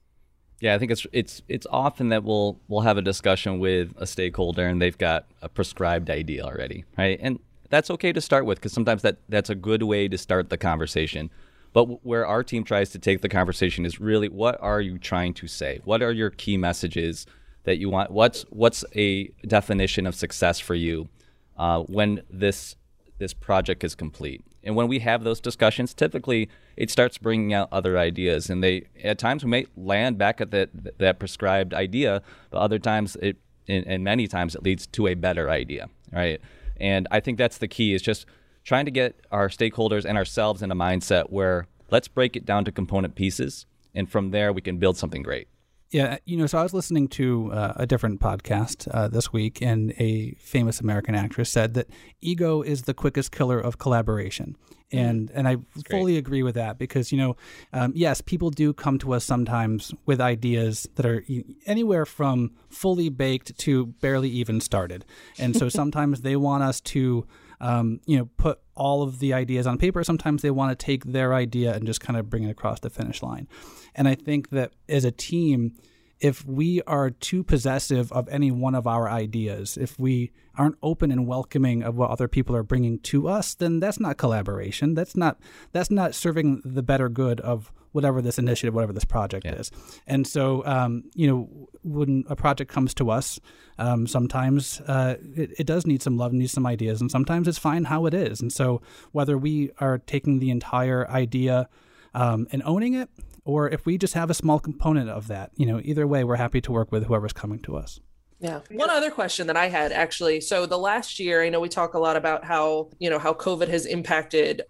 yeah 0.61 0.73
i 0.73 0.79
think 0.79 0.91
it's 0.91 1.05
it's 1.11 1.41
it's 1.47 1.67
often 1.69 2.09
that 2.09 2.23
we'll 2.23 2.59
we'll 2.67 2.81
have 2.81 2.97
a 2.97 3.01
discussion 3.01 3.59
with 3.59 3.93
a 3.97 4.07
stakeholder 4.07 4.65
and 4.65 4.81
they've 4.81 4.97
got 4.97 5.27
a 5.41 5.49
prescribed 5.49 6.09
idea 6.09 6.43
already 6.43 6.85
right 6.97 7.19
and 7.21 7.39
that's 7.69 7.89
okay 7.91 8.13
to 8.13 8.21
start 8.21 8.45
with 8.45 8.59
because 8.59 8.73
sometimes 8.73 9.01
that 9.01 9.17
that's 9.29 9.49
a 9.49 9.55
good 9.55 9.83
way 9.83 10.07
to 10.07 10.17
start 10.17 10.49
the 10.49 10.57
conversation. 10.57 11.29
But 11.73 12.05
where 12.05 12.25
our 12.25 12.43
team 12.43 12.63
tries 12.63 12.91
to 12.91 12.99
take 12.99 13.21
the 13.21 13.29
conversation 13.29 13.85
is 13.85 13.99
really 13.99 14.29
what 14.29 14.57
are 14.61 14.79
you 14.79 14.97
trying 14.97 15.33
to 15.35 15.47
say? 15.47 15.81
What 15.83 16.01
are 16.01 16.11
your 16.11 16.29
key 16.29 16.57
messages 16.57 17.25
that 17.65 17.77
you 17.77 17.89
want? 17.89 18.11
What's 18.11 18.43
what's 18.49 18.85
a 18.95 19.27
definition 19.45 20.07
of 20.07 20.15
success 20.15 20.59
for 20.59 20.75
you 20.75 21.09
uh, 21.57 21.81
when 21.81 22.21
this 22.29 22.75
this 23.17 23.33
project 23.33 23.83
is 23.83 23.95
complete? 23.95 24.41
And 24.63 24.75
when 24.75 24.87
we 24.87 24.99
have 24.99 25.23
those 25.23 25.39
discussions, 25.39 25.93
typically 25.93 26.49
it 26.75 26.89
starts 26.89 27.17
bringing 27.17 27.53
out 27.53 27.69
other 27.71 27.97
ideas, 27.97 28.49
and 28.49 28.63
they 28.63 28.87
at 29.03 29.19
times 29.19 29.43
we 29.43 29.51
may 29.51 29.65
land 29.75 30.17
back 30.17 30.39
at 30.39 30.51
that 30.51 30.97
that 30.97 31.19
prescribed 31.19 31.73
idea, 31.73 32.21
but 32.51 32.59
other 32.59 32.79
times 32.79 33.15
it 33.21 33.37
and, 33.67 33.85
and 33.85 34.03
many 34.03 34.27
times 34.27 34.55
it 34.55 34.63
leads 34.63 34.87
to 34.87 35.07
a 35.07 35.13
better 35.13 35.49
idea, 35.49 35.89
right? 36.11 36.39
And 36.79 37.07
I 37.11 37.19
think 37.19 37.37
that's 37.37 37.57
the 37.57 37.67
key 37.67 37.93
is 37.93 38.01
just 38.01 38.25
trying 38.63 38.85
to 38.85 38.91
get 38.91 39.19
our 39.31 39.47
stakeholders 39.49 40.05
and 40.05 40.17
ourselves 40.17 40.61
in 40.61 40.71
a 40.71 40.75
mindset 40.75 41.29
where 41.29 41.67
let's 41.91 42.07
break 42.07 42.35
it 42.35 42.45
down 42.45 42.65
to 42.65 42.71
component 42.71 43.15
pieces. 43.15 43.65
And 43.93 44.09
from 44.09 44.31
there, 44.31 44.51
we 44.51 44.61
can 44.61 44.77
build 44.77 44.97
something 44.97 45.23
great. 45.23 45.47
Yeah, 45.91 46.17
you 46.25 46.35
know, 46.35 46.47
so 46.47 46.57
I 46.57 46.63
was 46.63 46.73
listening 46.73 47.07
to 47.09 47.51
uh, 47.51 47.73
a 47.75 47.85
different 47.85 48.19
podcast 48.19 48.87
uh, 48.91 49.07
this 49.07 49.31
week, 49.31 49.61
and 49.61 49.93
a 49.97 50.31
famous 50.39 50.79
American 50.79 51.13
actress 51.13 51.49
said 51.49 51.73
that 51.75 51.87
ego 52.21 52.61
is 52.63 52.83
the 52.83 52.93
quickest 52.93 53.31
killer 53.31 53.59
of 53.59 53.77
collaboration, 53.77 54.57
mm-hmm. 54.91 54.97
and 54.97 55.31
and 55.31 55.47
I 55.47 55.57
That's 55.75 55.87
fully 55.89 56.13
great. 56.13 56.19
agree 56.19 56.43
with 56.43 56.55
that 56.55 56.79
because 56.79 57.11
you 57.11 57.19
know, 57.19 57.37
um, 57.71 57.93
yes, 57.95 58.19
people 58.19 58.49
do 58.49 58.73
come 58.73 58.97
to 58.99 59.13
us 59.13 59.23
sometimes 59.23 59.93
with 60.07 60.19
ideas 60.19 60.89
that 60.95 61.05
are 61.05 61.23
anywhere 61.67 62.05
from 62.05 62.51
fully 62.69 63.09
baked 63.09 63.57
to 63.59 63.85
barely 63.85 64.29
even 64.29 64.61
started, 64.61 65.05
and 65.37 65.55
so 65.55 65.69
sometimes 65.81 66.21
they 66.21 66.35
want 66.35 66.63
us 66.63 66.81
to 66.81 67.27
um, 67.59 67.99
you 68.05 68.17
know, 68.17 68.29
put 68.37 68.59
all 68.75 69.03
of 69.03 69.19
the 69.19 69.33
ideas 69.33 69.67
on 69.67 69.77
paper. 69.77 70.03
Sometimes 70.03 70.41
they 70.41 70.51
want 70.51 70.77
to 70.77 70.85
take 70.85 71.05
their 71.05 71.33
idea 71.33 71.73
and 71.73 71.85
just 71.85 72.01
kind 72.01 72.17
of 72.17 72.29
bring 72.29 72.43
it 72.43 72.49
across 72.49 72.79
the 72.79 72.89
finish 72.89 73.23
line. 73.23 73.47
And 73.95 74.07
I 74.07 74.15
think 74.15 74.49
that 74.49 74.73
as 74.89 75.05
a 75.05 75.11
team, 75.11 75.73
if 76.19 76.45
we 76.45 76.81
are 76.83 77.09
too 77.09 77.43
possessive 77.43 78.11
of 78.11 78.27
any 78.29 78.51
one 78.51 78.75
of 78.75 78.87
our 78.87 79.09
ideas, 79.09 79.77
if 79.77 79.99
we 79.99 80.31
aren't 80.57 80.77
open 80.81 81.11
and 81.11 81.27
welcoming 81.27 81.83
of 81.83 81.97
what 81.97 82.09
other 82.09 82.27
people 82.27 82.55
are 82.55 82.63
bringing 82.63 82.99
to 82.99 83.27
us, 83.27 83.53
then 83.53 83.79
that's 83.79 83.99
not 83.99 84.17
collaboration. 84.17 84.93
That's 84.93 85.15
not 85.15 85.39
that's 85.73 85.91
not 85.91 86.15
serving 86.15 86.61
the 86.63 86.83
better 86.83 87.09
good 87.09 87.41
of 87.41 87.71
whatever 87.91 88.21
this 88.21 88.37
initiative, 88.37 88.73
whatever 88.73 88.91
this 88.91 89.05
project 89.05 89.45
yeah. 89.45 89.53
is. 89.53 89.71
And 90.05 90.27
so, 90.27 90.65
um, 90.65 91.05
you 91.15 91.27
know, 91.27 91.69
when 91.81 92.25
a 92.27 92.35
project 92.35 92.69
comes 92.69 92.93
to 92.95 93.09
us, 93.09 93.39
um, 93.79 94.05
sometimes 94.05 94.81
uh, 94.81 95.15
it, 95.33 95.51
it, 95.59 95.65
does 95.65 95.87
need 95.87 96.01
some 96.01 96.17
love, 96.17 96.33
needs 96.33 96.51
some 96.51 96.65
ideas, 96.65 96.99
and 96.99 97.09
sometimes 97.09 97.47
it's 97.47 97.57
fine 97.57 97.85
how 97.85 98.05
it 98.05 98.13
is. 98.13 98.41
And 98.41 98.51
so, 98.51 98.81
whether 99.13 99.37
we 99.37 99.71
are 99.79 99.97
taking 99.97 100.39
the 100.39 100.49
entire 100.49 101.09
idea 101.09 101.69
um, 102.13 102.47
and 102.51 102.61
owning 102.65 102.95
it, 102.95 103.09
or 103.45 103.69
if 103.69 103.85
we 103.85 103.97
just 103.97 104.15
have 104.15 104.29
a 104.29 104.33
small 104.33 104.59
component 104.59 105.09
of 105.09 105.27
that. 105.27 105.51
You 105.55 105.67
know, 105.67 105.79
either 105.83 106.05
way, 106.05 106.23
we're 106.23 106.35
happy 106.35 106.59
to 106.61 106.71
work 106.71 106.91
with 106.91 107.05
whoever's 107.05 107.33
coming 107.33 107.59
to 107.59 107.77
us. 107.77 107.99
Yeah. 108.39 108.59
One 108.69 108.89
other 108.89 109.11
question 109.11 109.47
that 109.47 109.55
I 109.55 109.69
had 109.69 109.91
actually. 109.93 110.41
So 110.41 110.65
the 110.65 110.77
last 110.77 111.19
year, 111.19 111.41
I 111.41 111.49
know 111.49 111.61
we 111.61 111.69
talk 111.69 111.93
a 111.93 111.99
lot 111.99 112.17
about 112.17 112.43
how, 112.43 112.89
you 112.99 113.09
know, 113.09 113.19
how 113.19 113.33
COVID 113.33 113.69
has 113.69 113.85
impacted 113.85 114.63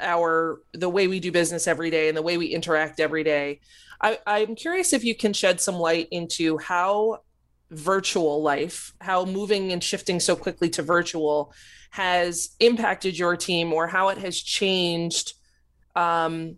our 0.00 0.60
the 0.72 0.88
way 0.88 1.06
we 1.06 1.20
do 1.20 1.30
business 1.30 1.66
every 1.66 1.90
day 1.90 2.08
and 2.08 2.16
the 2.16 2.22
way 2.22 2.36
we 2.36 2.46
interact 2.46 2.98
every 2.98 3.22
day. 3.22 3.60
I, 4.00 4.18
I'm 4.26 4.54
curious 4.56 4.92
if 4.92 5.04
you 5.04 5.14
can 5.14 5.32
shed 5.32 5.60
some 5.60 5.76
light 5.76 6.08
into 6.10 6.58
how 6.58 7.20
virtual 7.70 8.42
life, 8.42 8.92
how 9.00 9.24
moving 9.24 9.72
and 9.72 9.82
shifting 9.82 10.20
so 10.20 10.36
quickly 10.36 10.68
to 10.70 10.82
virtual 10.82 11.52
has 11.90 12.50
impacted 12.60 13.18
your 13.18 13.36
team 13.36 13.72
or 13.72 13.86
how 13.86 14.08
it 14.08 14.18
has 14.18 14.38
changed 14.38 15.34
um, 15.94 16.56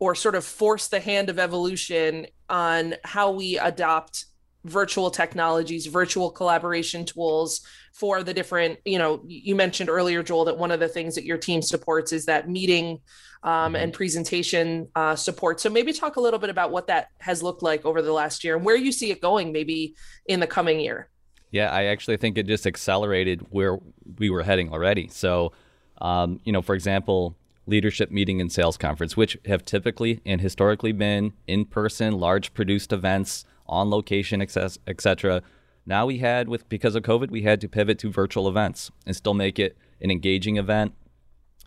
or 0.00 0.14
sort 0.14 0.34
of 0.34 0.44
force 0.44 0.88
the 0.88 0.98
hand 0.98 1.28
of 1.30 1.38
evolution 1.38 2.26
on 2.48 2.94
how 3.04 3.30
we 3.30 3.58
adopt 3.58 4.24
virtual 4.64 5.10
technologies, 5.10 5.86
virtual 5.86 6.30
collaboration 6.30 7.04
tools 7.04 7.60
for 7.92 8.22
the 8.22 8.34
different, 8.34 8.78
you 8.84 8.98
know, 8.98 9.22
you 9.26 9.54
mentioned 9.54 9.88
earlier, 9.88 10.22
Joel, 10.22 10.46
that 10.46 10.58
one 10.58 10.70
of 10.70 10.80
the 10.80 10.88
things 10.88 11.14
that 11.14 11.24
your 11.24 11.38
team 11.38 11.62
supports 11.62 12.12
is 12.12 12.26
that 12.26 12.48
meeting 12.48 13.00
um, 13.42 13.74
and 13.74 13.92
presentation 13.92 14.88
uh, 14.94 15.16
support. 15.16 15.60
So 15.60 15.70
maybe 15.70 15.92
talk 15.92 16.16
a 16.16 16.20
little 16.20 16.38
bit 16.38 16.50
about 16.50 16.70
what 16.70 16.88
that 16.88 17.08
has 17.18 17.42
looked 17.42 17.62
like 17.62 17.86
over 17.86 18.02
the 18.02 18.12
last 18.12 18.44
year 18.44 18.56
and 18.56 18.64
where 18.64 18.76
you 18.76 18.92
see 18.92 19.10
it 19.10 19.20
going 19.20 19.52
maybe 19.52 19.94
in 20.26 20.40
the 20.40 20.46
coming 20.46 20.80
year. 20.80 21.08
Yeah, 21.50 21.70
I 21.70 21.84
actually 21.84 22.16
think 22.18 22.38
it 22.38 22.46
just 22.46 22.66
accelerated 22.66 23.46
where 23.50 23.78
we 24.18 24.30
were 24.30 24.42
heading 24.42 24.72
already. 24.72 25.08
So, 25.08 25.52
um, 26.00 26.40
you 26.44 26.52
know, 26.52 26.62
for 26.62 26.74
example, 26.74 27.36
leadership 27.70 28.10
meeting 28.10 28.40
and 28.40 28.52
sales 28.52 28.76
conference, 28.76 29.16
which 29.16 29.38
have 29.46 29.64
typically 29.64 30.20
and 30.26 30.40
historically 30.40 30.92
been 30.92 31.32
in 31.46 31.64
person, 31.64 32.18
large 32.18 32.52
produced 32.52 32.92
events 32.92 33.44
on 33.66 33.88
location, 33.88 34.42
etc. 34.42 35.42
Now 35.86 36.06
we 36.06 36.18
had 36.18 36.48
with 36.48 36.68
because 36.68 36.94
of 36.94 37.04
COVID, 37.04 37.30
we 37.30 37.42
had 37.42 37.60
to 37.62 37.68
pivot 37.68 37.98
to 38.00 38.10
virtual 38.10 38.48
events 38.48 38.90
and 39.06 39.16
still 39.16 39.34
make 39.34 39.58
it 39.58 39.78
an 40.00 40.10
engaging 40.10 40.56
event. 40.56 40.94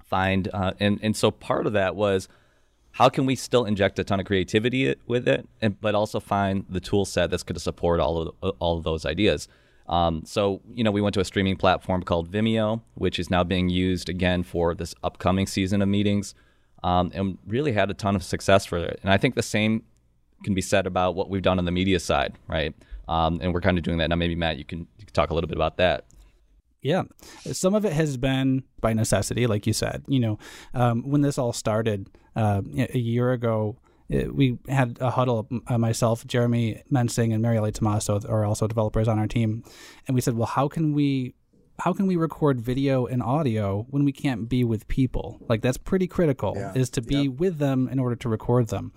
Find 0.05 0.49
uh, 0.53 0.73
and 0.79 0.99
and 1.01 1.15
so 1.15 1.31
part 1.31 1.65
of 1.65 1.73
that 1.73 1.95
was 1.95 2.27
how 2.91 3.09
can 3.09 3.25
we 3.25 3.35
still 3.35 3.65
inject 3.65 3.97
a 3.97 4.03
ton 4.03 4.19
of 4.19 4.27
creativity 4.27 4.93
with 5.07 5.27
it, 5.27 5.47
and, 5.61 5.81
but 5.81 5.95
also 5.95 6.19
find 6.19 6.65
the 6.69 6.79
tool 6.79 7.05
set 7.05 7.31
that's 7.31 7.41
going 7.41 7.55
to 7.55 7.59
support 7.59 7.99
all 7.99 8.33
of 8.41 8.55
all 8.59 8.77
of 8.77 8.83
those 8.83 9.05
ideas. 9.05 9.47
Um, 9.87 10.23
so 10.25 10.61
you 10.73 10.83
know 10.83 10.91
we 10.91 11.01
went 11.01 11.13
to 11.15 11.19
a 11.19 11.25
streaming 11.25 11.57
platform 11.57 12.03
called 12.03 12.31
Vimeo, 12.31 12.81
which 12.95 13.19
is 13.19 13.29
now 13.29 13.43
being 13.43 13.69
used 13.69 14.09
again 14.09 14.43
for 14.43 14.73
this 14.73 14.95
upcoming 15.03 15.47
season 15.47 15.81
of 15.81 15.89
meetings, 15.89 16.35
um, 16.83 17.11
and 17.13 17.37
really 17.45 17.73
had 17.73 17.89
a 17.89 17.93
ton 17.93 18.15
of 18.15 18.23
success 18.23 18.65
for 18.65 18.77
it. 18.77 18.99
And 19.03 19.11
I 19.11 19.17
think 19.17 19.35
the 19.35 19.43
same 19.43 19.83
can 20.43 20.53
be 20.53 20.61
said 20.61 20.85
about 20.85 21.15
what 21.15 21.29
we've 21.29 21.41
done 21.41 21.57
on 21.57 21.65
the 21.65 21.71
media 21.71 21.99
side, 21.99 22.37
right? 22.47 22.73
Um, 23.07 23.39
and 23.41 23.53
we're 23.53 23.61
kind 23.61 23.77
of 23.77 23.83
doing 23.83 23.97
that 23.97 24.09
now. 24.09 24.15
Maybe 24.15 24.35
Matt, 24.35 24.57
you 24.57 24.65
can, 24.65 24.79
you 24.97 25.05
can 25.05 25.13
talk 25.13 25.29
a 25.29 25.33
little 25.33 25.47
bit 25.47 25.57
about 25.57 25.77
that. 25.77 26.05
Yeah, 26.81 27.03
some 27.53 27.75
of 27.75 27.85
it 27.85 27.93
has 27.93 28.17
been 28.17 28.63
by 28.81 28.91
necessity, 28.91 29.47
like 29.47 29.65
you 29.65 29.71
said. 29.71 30.03
You 30.05 30.19
know, 30.19 30.39
um, 30.73 31.09
when 31.09 31.21
this 31.21 31.37
all 31.37 31.53
started 31.53 32.09
uh, 32.35 32.61
a 32.75 32.97
year 32.97 33.31
ago, 33.31 33.77
it, 34.13 34.35
we 34.35 34.57
had 34.67 34.97
a 35.01 35.11
huddle. 35.11 35.47
Uh, 35.67 35.77
myself, 35.77 36.25
Jeremy 36.25 36.83
Mensing, 36.89 37.33
and 37.33 37.41
Mary 37.41 37.59
Tomaso 37.71 38.19
are 38.29 38.45
also 38.45 38.67
developers 38.67 39.07
on 39.07 39.19
our 39.19 39.27
team, 39.27 39.63
and 40.07 40.15
we 40.15 40.21
said, 40.21 40.35
"Well, 40.35 40.47
how 40.47 40.67
can 40.67 40.93
we 40.93 41.35
how 41.79 41.93
can 41.93 42.07
we 42.07 42.15
record 42.15 42.61
video 42.61 43.05
and 43.05 43.21
audio 43.21 43.85
when 43.89 44.05
we 44.05 44.11
can't 44.11 44.47
be 44.47 44.63
with 44.63 44.87
people? 44.87 45.39
Like 45.49 45.61
that's 45.61 45.77
pretty 45.77 46.07
critical 46.07 46.53
yeah. 46.55 46.73
is 46.75 46.89
to 46.91 47.01
be 47.01 47.23
yep. 47.23 47.33
with 47.39 47.57
them 47.57 47.87
in 47.87 47.99
order 47.99 48.15
to 48.15 48.29
record 48.29 48.67
them. 48.67 48.91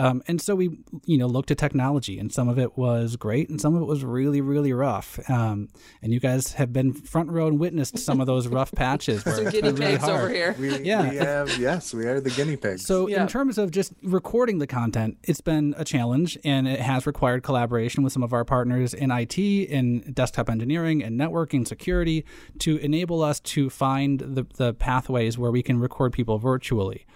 Um, 0.00 0.22
and 0.26 0.40
so 0.40 0.54
we, 0.54 0.78
you 1.04 1.18
know, 1.18 1.26
looked 1.26 1.50
at 1.50 1.58
technology, 1.58 2.18
and 2.18 2.32
some 2.32 2.48
of 2.48 2.58
it 2.58 2.78
was 2.78 3.16
great, 3.16 3.50
and 3.50 3.60
some 3.60 3.74
of 3.74 3.82
it 3.82 3.84
was 3.84 4.02
really, 4.02 4.40
really 4.40 4.72
rough. 4.72 5.20
Um, 5.28 5.68
and 6.00 6.10
you 6.10 6.20
guys 6.20 6.54
have 6.54 6.72
been 6.72 6.94
front 6.94 7.30
row 7.30 7.48
and 7.48 7.58
witnessed 7.60 7.98
some 7.98 8.18
of 8.18 8.26
those 8.26 8.48
rough 8.48 8.72
patches. 8.72 9.22
Some 9.30 9.50
guinea 9.50 9.72
really 9.72 9.92
pigs 9.92 10.04
hard. 10.04 10.14
over 10.14 10.28
here. 10.32 10.56
We, 10.58 10.78
yeah, 10.80 11.10
we 11.10 11.16
have, 11.16 11.58
yes, 11.58 11.92
we 11.92 12.06
are 12.06 12.20
the 12.20 12.30
guinea 12.30 12.56
pigs. 12.56 12.86
So 12.86 13.08
yeah. 13.08 13.20
in 13.20 13.28
terms 13.28 13.58
of 13.58 13.70
just 13.70 13.92
recording 14.02 14.58
the 14.58 14.66
content, 14.66 15.18
it's 15.22 15.40
been 15.40 15.74
a 15.76 15.84
challenge, 15.84 16.38
and 16.44 16.66
it 16.66 16.80
has 16.80 17.06
required 17.06 17.42
collaboration 17.42 18.02
with 18.02 18.12
some 18.12 18.22
of 18.22 18.32
our 18.32 18.44
partners 18.44 18.94
in 18.94 19.10
IT, 19.10 19.38
in 19.38 20.12
desktop 20.12 20.48
engineering, 20.48 21.02
and 21.02 21.20
networking, 21.20 21.68
security, 21.68 22.19
to 22.60 22.76
enable 22.78 23.22
us 23.22 23.40
to 23.40 23.70
find 23.70 24.20
the 24.20 24.46
the 24.56 24.74
pathways 24.74 25.38
where 25.38 25.50
we 25.50 25.62
can 25.62 25.78
record 25.78 26.12
people 26.12 26.38
virtually. 26.38 27.06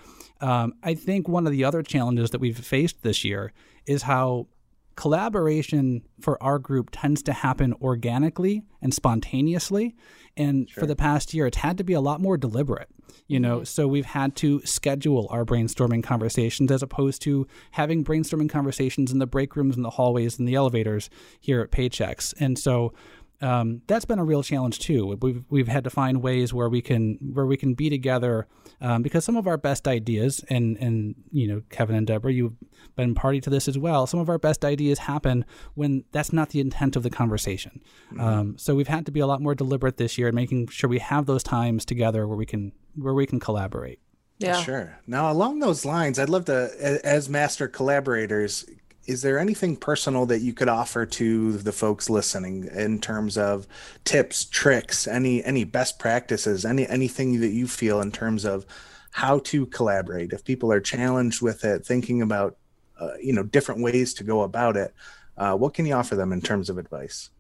Um, 0.41 0.75
I 0.83 0.95
think 0.95 1.29
one 1.29 1.47
of 1.47 1.53
the 1.53 1.65
other 1.65 1.83
challenges 1.83 2.31
that 2.31 2.41
we've 2.41 2.59
faced 2.59 3.03
this 3.03 3.25
year 3.25 3.53
is 3.87 4.03
how 4.03 4.49
collaboration 4.97 6.03
for 6.21 6.41
our 6.43 6.59
group 6.59 6.91
tends 6.93 7.23
to 7.23 7.33
happen 7.33 7.75
organically 7.81 8.63
and 8.81 8.95
spontaneously. 8.95 9.95
And 10.37 10.69
sure. 10.69 10.83
for 10.83 10.87
the 10.87 10.97
past 10.97 11.35
year, 11.35 11.47
it's 11.47 11.59
had 11.59 11.79
to 11.79 11.85
be 11.85 11.93
a 11.93 12.01
lot 12.01 12.21
more 12.21 12.37
deliberate, 12.37 12.89
you 13.27 13.39
know. 13.39 13.59
Mm-hmm. 13.59 13.65
So 13.65 13.87
we've 13.87 14.05
had 14.05 14.35
to 14.37 14.61
schedule 14.65 15.29
our 15.31 15.45
brainstorming 15.45 16.03
conversations 16.03 16.71
as 16.71 16.83
opposed 16.83 17.23
to 17.23 17.47
having 17.73 18.05
brainstorming 18.05 18.51
conversations 18.51 19.13
in 19.13 19.19
the 19.19 19.27
break 19.27 19.55
rooms, 19.57 19.77
in 19.77 19.83
the 19.83 19.91
hallways, 19.91 20.39
in 20.39 20.45
the 20.45 20.55
elevators 20.55 21.11
here 21.41 21.61
at 21.61 21.71
Paychex. 21.71 22.35
And 22.41 22.59
so 22.59 22.93
um, 23.41 23.83
that's 23.87 24.05
been 24.05 24.19
a 24.19 24.25
real 24.25 24.43
challenge 24.43 24.79
too. 24.79 25.17
We've 25.21 25.45
we've 25.49 25.69
had 25.69 25.85
to 25.85 25.91
find 25.91 26.23
ways 26.23 26.55
where 26.55 26.69
we 26.69 26.81
can 26.81 27.19
where 27.33 27.47
we 27.47 27.57
can 27.57 27.75
be 27.75 27.91
together 27.91 28.47
um, 28.81 29.03
because 29.03 29.25
some 29.25 29.37
of 29.37 29.47
our 29.47 29.57
best 29.57 29.89
ideas 29.89 30.45
and 30.49 30.77
and 30.79 31.15
you 31.31 31.49
know 31.49 31.63
Kevin 31.71 31.97
and 31.97 32.07
Deborah, 32.07 32.33
you've 32.33 32.55
been 32.97 33.15
party 33.15 33.41
to 33.41 33.51
this 33.51 33.69
as 33.69 33.77
well. 33.77 34.07
Some 34.07 34.21
of 34.21 34.29
our 34.29 34.39
best 34.39 34.65
ideas 34.65 35.01
happen 35.01 35.45
when 35.75 36.05
that's 36.13 36.33
not 36.33 36.51
the 36.51 36.61
intent 36.61 36.97
of 36.97 37.03
the 37.03 37.11
conversation. 37.11 37.83
Mm-hmm. 38.13 38.21
Um, 38.21 38.59
so 38.59 38.75
we've 38.75 38.89
had 38.89 39.07
to 39.07 39.13
be 39.13 39.21
a 39.21 39.27
lot 39.27 39.43
more 39.43 39.55
deliberate 39.55 39.97
this 39.97 40.17
year 40.17 40.29
in 40.29 40.35
making 40.35 40.69
sure 40.69 40.89
we 40.89 41.01
have 41.01 41.27
those 41.27 41.43
times 41.43 41.85
together 41.85 42.27
where 42.27 42.37
we 42.37 42.47
can 42.47 42.73
where 42.95 43.15
we 43.15 43.27
can 43.27 43.41
collaborate. 43.41 44.01
Yeah. 44.39 44.61
Sure. 44.61 44.99
Now, 45.07 45.31
along 45.31 45.61
those 45.61 45.85
lines, 45.85 46.19
I'd 46.19 46.29
love 46.29 46.47
to, 46.47 47.01
as 47.05 47.29
master 47.29 47.69
collaborators, 47.69 48.65
is 49.07 49.23
there 49.23 49.39
anything 49.39 49.77
personal 49.77 50.27
that 50.27 50.41
you 50.41 50.53
could 50.53 50.69
offer 50.69 51.05
to 51.05 51.53
the 51.53 51.73
folks 51.73 52.09
listening 52.09 52.65
in 52.75 53.01
terms 53.01 53.37
of 53.37 53.67
tips 54.05 54.45
tricks 54.45 55.07
any 55.07 55.45
any 55.45 55.65
best 55.65 55.99
practices 55.99 56.65
any 56.65 56.87
anything 56.89 57.41
that 57.41 57.51
you 57.51 57.67
feel 57.67 58.01
in 58.01 58.11
terms 58.11 58.45
of 58.45 58.65
how 59.11 59.39
to 59.41 59.67
collaborate? 59.67 60.33
If 60.33 60.45
people 60.45 60.73
are 60.73 60.81
challenged 60.81 61.41
with 61.41 61.65
it 61.65 61.87
thinking 61.87 62.23
about 62.23 62.57
uh, 62.99 63.15
you 63.21 63.33
know 63.33 63.43
different 63.43 63.83
ways 63.83 64.15
to 64.15 64.25
go 64.25 64.43
about 64.43 64.77
it 64.77 64.95
uh, 65.37 65.55
what 65.57 65.75
can 65.75 65.87
you 65.87 65.95
offer 65.95 66.15
them 66.15 66.33
in 66.33 66.41
terms 66.41 66.71
of 66.71 66.79
advice? 66.79 67.31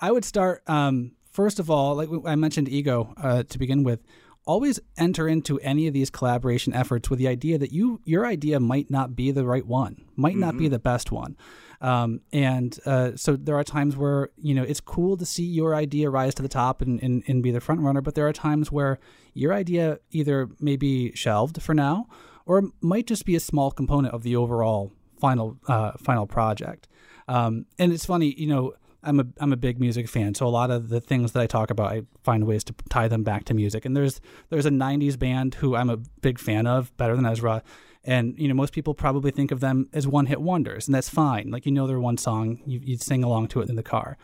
I 0.00 0.12
would 0.12 0.24
start 0.24 0.62
um, 0.68 1.12
first 1.30 1.58
of 1.58 1.70
all 1.70 1.94
like 1.94 2.08
i 2.26 2.34
mentioned 2.34 2.68
ego 2.68 3.14
uh, 3.16 3.42
to 3.44 3.58
begin 3.58 3.84
with 3.84 4.00
always 4.46 4.80
enter 4.96 5.28
into 5.28 5.58
any 5.60 5.86
of 5.86 5.94
these 5.94 6.10
collaboration 6.10 6.72
efforts 6.72 7.10
with 7.10 7.18
the 7.18 7.28
idea 7.28 7.58
that 7.58 7.72
you 7.72 8.00
your 8.04 8.26
idea 8.26 8.58
might 8.60 8.90
not 8.90 9.14
be 9.14 9.30
the 9.30 9.44
right 9.44 9.66
one, 9.66 10.04
might 10.16 10.32
mm-hmm. 10.32 10.40
not 10.40 10.56
be 10.56 10.64
mm-hmm. 10.64 10.72
the 10.72 10.78
best 10.78 11.12
one. 11.12 11.36
Um, 11.82 12.20
and 12.32 12.78
uh, 12.84 13.12
so 13.16 13.36
there 13.36 13.56
are 13.56 13.64
times 13.64 13.96
where 13.96 14.30
you 14.36 14.54
know 14.54 14.62
it's 14.62 14.80
cool 14.80 15.16
to 15.16 15.26
see 15.26 15.44
your 15.44 15.74
idea 15.74 16.10
rise 16.10 16.34
to 16.36 16.42
the 16.42 16.48
top 16.48 16.82
and, 16.82 17.02
and, 17.02 17.22
and 17.26 17.42
be 17.42 17.50
the 17.50 17.60
front 17.60 17.80
runner, 17.80 18.00
but 18.00 18.14
there 18.14 18.28
are 18.28 18.32
times 18.32 18.70
where 18.70 18.98
your 19.34 19.52
idea 19.52 19.98
either 20.10 20.48
may 20.58 20.76
be 20.76 21.14
shelved 21.14 21.62
for 21.62 21.74
now 21.74 22.06
or 22.46 22.64
might 22.80 23.06
just 23.06 23.24
be 23.24 23.36
a 23.36 23.40
small 23.40 23.70
component 23.70 24.12
of 24.12 24.22
the 24.22 24.36
overall 24.36 24.92
final 25.18 25.56
uh, 25.68 25.92
final 25.98 26.26
project. 26.26 26.88
Um, 27.28 27.66
and 27.78 27.92
it's 27.92 28.04
funny, 28.04 28.34
you 28.36 28.48
know, 28.48 28.74
I'm 29.02 29.20
a 29.20 29.26
I'm 29.38 29.52
a 29.52 29.56
big 29.56 29.80
music 29.80 30.08
fan, 30.08 30.34
so 30.34 30.46
a 30.46 30.48
lot 30.48 30.70
of 30.70 30.88
the 30.88 31.00
things 31.00 31.32
that 31.32 31.40
I 31.40 31.46
talk 31.46 31.70
about, 31.70 31.92
I 31.92 32.02
find 32.22 32.46
ways 32.46 32.64
to 32.64 32.74
tie 32.88 33.08
them 33.08 33.22
back 33.22 33.44
to 33.46 33.54
music. 33.54 33.84
And 33.84 33.96
there's 33.96 34.20
there's 34.50 34.66
a 34.66 34.70
'90s 34.70 35.18
band 35.18 35.54
who 35.54 35.74
I'm 35.74 35.90
a 35.90 35.96
big 35.96 36.38
fan 36.38 36.66
of, 36.66 36.96
Better 36.96 37.16
Than 37.16 37.26
Ezra, 37.26 37.62
and 38.04 38.38
you 38.38 38.48
know 38.48 38.54
most 38.54 38.72
people 38.72 38.94
probably 38.94 39.30
think 39.30 39.50
of 39.50 39.60
them 39.60 39.88
as 39.92 40.06
one 40.06 40.26
hit 40.26 40.40
wonders, 40.40 40.86
and 40.86 40.94
that's 40.94 41.08
fine. 41.08 41.50
Like 41.50 41.66
you 41.66 41.72
know 41.72 41.86
their 41.86 42.00
one 42.00 42.18
song, 42.18 42.60
you 42.66 42.80
you 42.82 42.96
sing 42.96 43.24
along 43.24 43.48
to 43.48 43.60
it 43.60 43.68
in 43.68 43.76
the 43.76 43.82
car 43.82 44.16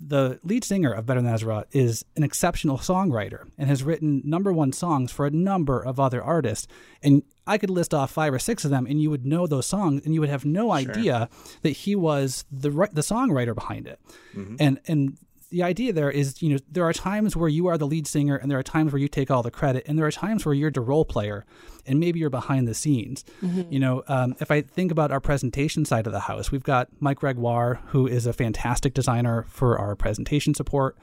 the 0.00 0.38
lead 0.42 0.64
singer 0.64 0.92
of 0.92 1.06
Better 1.06 1.22
Than 1.22 1.32
Ezra 1.32 1.66
is 1.72 2.04
an 2.16 2.22
exceptional 2.22 2.78
songwriter 2.78 3.48
and 3.56 3.68
has 3.68 3.82
written 3.82 4.22
number 4.24 4.52
one 4.52 4.72
songs 4.72 5.10
for 5.10 5.26
a 5.26 5.30
number 5.30 5.80
of 5.80 5.98
other 5.98 6.22
artists. 6.22 6.66
And 7.02 7.22
I 7.46 7.58
could 7.58 7.70
list 7.70 7.94
off 7.94 8.10
five 8.10 8.32
or 8.32 8.38
six 8.38 8.64
of 8.64 8.70
them, 8.70 8.86
and 8.86 9.00
you 9.00 9.10
would 9.10 9.24
know 9.24 9.46
those 9.46 9.66
songs, 9.66 10.02
and 10.04 10.14
you 10.14 10.20
would 10.20 10.30
have 10.30 10.44
no 10.44 10.66
sure. 10.66 10.90
idea 10.90 11.28
that 11.62 11.70
he 11.70 11.94
was 11.94 12.44
the 12.50 12.70
the 12.92 13.02
songwriter 13.02 13.54
behind 13.54 13.86
it. 13.86 14.00
Mm-hmm. 14.34 14.56
And 14.58 14.80
and 14.86 15.18
the 15.50 15.62
idea 15.62 15.92
there 15.92 16.10
is, 16.10 16.42
you 16.42 16.50
know, 16.50 16.58
there 16.70 16.84
are 16.84 16.92
times 16.92 17.36
where 17.36 17.48
you 17.48 17.66
are 17.68 17.78
the 17.78 17.86
lead 17.86 18.06
singer 18.06 18.36
and 18.36 18.50
there 18.50 18.58
are 18.58 18.64
times 18.64 18.92
where 18.92 19.00
you 19.00 19.08
take 19.08 19.30
all 19.30 19.42
the 19.42 19.50
credit 19.50 19.84
and 19.86 19.98
there 19.98 20.06
are 20.06 20.10
times 20.10 20.44
where 20.44 20.54
you're 20.54 20.70
the 20.70 20.80
role 20.80 21.04
player 21.04 21.44
and 21.86 22.00
maybe 22.00 22.18
you're 22.18 22.30
behind 22.30 22.66
the 22.66 22.74
scenes. 22.74 23.24
Mm-hmm. 23.42 23.72
You 23.72 23.78
know, 23.78 24.02
um, 24.08 24.34
if 24.40 24.50
I 24.50 24.62
think 24.62 24.90
about 24.90 25.12
our 25.12 25.20
presentation 25.20 25.84
side 25.84 26.06
of 26.06 26.12
the 26.12 26.20
house, 26.20 26.50
we've 26.50 26.64
got 26.64 26.88
Mike 26.98 27.18
Gregoire, 27.18 27.80
who 27.86 28.06
is 28.06 28.26
a 28.26 28.32
fantastic 28.32 28.92
designer 28.92 29.44
for 29.48 29.78
our 29.78 29.94
presentation 29.94 30.52
support. 30.52 30.98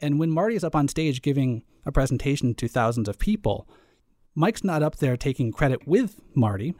And 0.00 0.18
when 0.18 0.30
Marty 0.30 0.56
is 0.56 0.64
up 0.64 0.74
on 0.74 0.88
stage 0.88 1.22
giving 1.22 1.62
a 1.86 1.92
presentation 1.92 2.54
to 2.54 2.66
thousands 2.66 3.08
of 3.08 3.18
people, 3.18 3.68
Mike's 4.34 4.64
not 4.64 4.82
up 4.82 4.96
there 4.96 5.16
taking 5.16 5.52
credit 5.52 5.86
with 5.86 6.20
Marty 6.34 6.74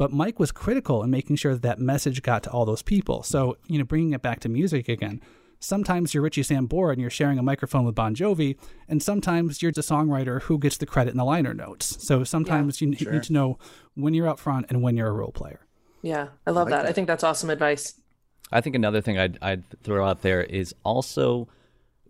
But 0.00 0.12
Mike 0.12 0.40
was 0.40 0.50
critical 0.50 1.02
in 1.02 1.10
making 1.10 1.36
sure 1.36 1.52
that 1.52 1.60
that 1.60 1.78
message 1.78 2.22
got 2.22 2.42
to 2.44 2.50
all 2.50 2.64
those 2.64 2.80
people. 2.80 3.22
So, 3.22 3.58
you 3.66 3.78
know, 3.78 3.84
bringing 3.84 4.14
it 4.14 4.22
back 4.22 4.40
to 4.40 4.48
music 4.48 4.88
again, 4.88 5.20
sometimes 5.58 6.14
you're 6.14 6.22
Richie 6.22 6.40
Sambora 6.42 6.92
and 6.92 7.02
you're 7.02 7.10
sharing 7.10 7.38
a 7.38 7.42
microphone 7.42 7.84
with 7.84 7.94
Bon 7.94 8.14
Jovi, 8.14 8.56
and 8.88 9.02
sometimes 9.02 9.60
you're 9.60 9.72
the 9.72 9.82
songwriter 9.82 10.40
who 10.44 10.58
gets 10.58 10.78
the 10.78 10.86
credit 10.86 11.10
in 11.10 11.18
the 11.18 11.24
liner 11.24 11.52
notes. 11.52 12.02
So 12.02 12.24
sometimes 12.24 12.80
yeah, 12.80 12.88
you 12.88 12.96
sure. 12.96 13.12
need 13.12 13.24
to 13.24 13.34
know 13.34 13.58
when 13.94 14.14
you're 14.14 14.26
up 14.26 14.38
front 14.38 14.64
and 14.70 14.80
when 14.82 14.96
you're 14.96 15.08
a 15.08 15.12
role 15.12 15.32
player. 15.32 15.66
Yeah, 16.00 16.28
I 16.46 16.50
love 16.50 16.68
I 16.68 16.70
like 16.70 16.78
that. 16.78 16.82
that. 16.84 16.88
I 16.88 16.92
think 16.94 17.06
that's 17.06 17.22
awesome 17.22 17.50
advice. 17.50 18.00
I 18.50 18.62
think 18.62 18.74
another 18.74 19.02
thing 19.02 19.18
I'd, 19.18 19.36
I'd 19.42 19.64
throw 19.82 20.08
out 20.08 20.22
there 20.22 20.42
is 20.42 20.74
also 20.82 21.46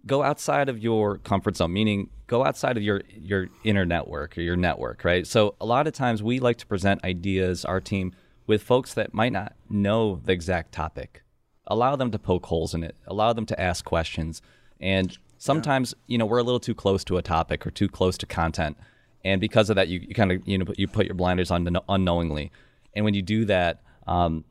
go 0.07 0.23
outside 0.23 0.69
of 0.69 0.78
your 0.78 1.19
comfort 1.19 1.57
zone, 1.57 1.73
meaning 1.73 2.11
go 2.26 2.45
outside 2.45 2.76
of 2.76 2.83
your 2.83 3.02
your 3.14 3.49
inner 3.64 3.85
network 3.85 4.37
or 4.38 4.40
your 4.42 4.57
network, 4.57 5.04
right? 5.04 5.26
So 5.26 5.54
a 5.61 5.66
lot 5.66 5.87
of 5.87 5.92
times 5.92 6.23
we 6.23 6.38
like 6.38 6.59
to 6.59 6.66
present 6.66 7.04
ideas, 7.04 7.64
our 7.64 7.80
team, 7.80 8.14
with 8.47 8.62
folks 8.62 8.95
that 8.95 9.14
might 9.14 9.33
not 9.33 9.54
know 9.69 10.21
the 10.25 10.33
exact 10.33 10.73
topic. 10.73 11.23
Allow 11.66 11.97
them 11.97 12.11
to 12.11 12.19
poke 12.19 12.47
holes 12.47 12.75
in 12.75 12.83
it. 12.83 12.97
Allow 13.07 13.33
them 13.33 13.47
to 13.47 13.61
ask 13.61 13.85
questions. 13.85 14.42
And 14.80 15.16
sometimes, 15.38 15.95
yeah. 15.97 16.12
you 16.12 16.19
know, 16.19 16.26
we're 16.26 16.38
a 16.38 16.42
little 16.42 16.61
too 16.61 16.75
close 16.75 17.04
to 17.04 17.16
a 17.16 17.23
topic 17.23 17.66
or 17.66 17.71
too 17.71 17.88
close 17.88 18.19
to 18.19 18.26
content. 18.26 18.76
And 19.25 19.40
because 19.40 19.71
of 19.71 19.76
that, 19.76 19.88
you, 19.88 20.00
you 20.00 20.14
kind 20.14 20.33
of, 20.33 20.42
you 20.49 20.59
know, 20.59 20.66
you 20.76 20.88
put 20.88 21.07
your 21.07 21.14
blinders 21.14 21.50
on 21.50 21.69
unknowingly. 21.88 22.50
And 22.95 23.04
when 23.04 23.14
you 23.14 23.23
do 23.23 23.45
that, 23.45 23.83
um, 24.07 24.45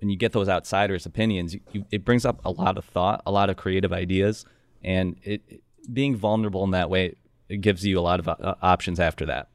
when 0.00 0.10
you 0.10 0.16
get 0.16 0.32
those 0.32 0.48
outsiders' 0.48 1.06
opinions, 1.06 1.54
you, 1.72 1.84
it 1.90 2.04
brings 2.04 2.24
up 2.24 2.44
a 2.44 2.50
lot 2.50 2.78
of 2.78 2.84
thought, 2.84 3.22
a 3.26 3.30
lot 3.30 3.50
of 3.50 3.56
creative 3.56 3.92
ideas, 3.92 4.44
and 4.86 5.16
it, 5.22 5.60
being 5.92 6.16
vulnerable 6.16 6.64
in 6.64 6.70
that 6.70 6.88
way 6.88 7.16
it 7.48 7.60
gives 7.60 7.84
you 7.84 7.98
a 7.98 8.00
lot 8.00 8.18
of 8.18 8.28
uh, 8.28 8.54
options 8.62 8.98
after 8.98 9.26
that. 9.26 9.48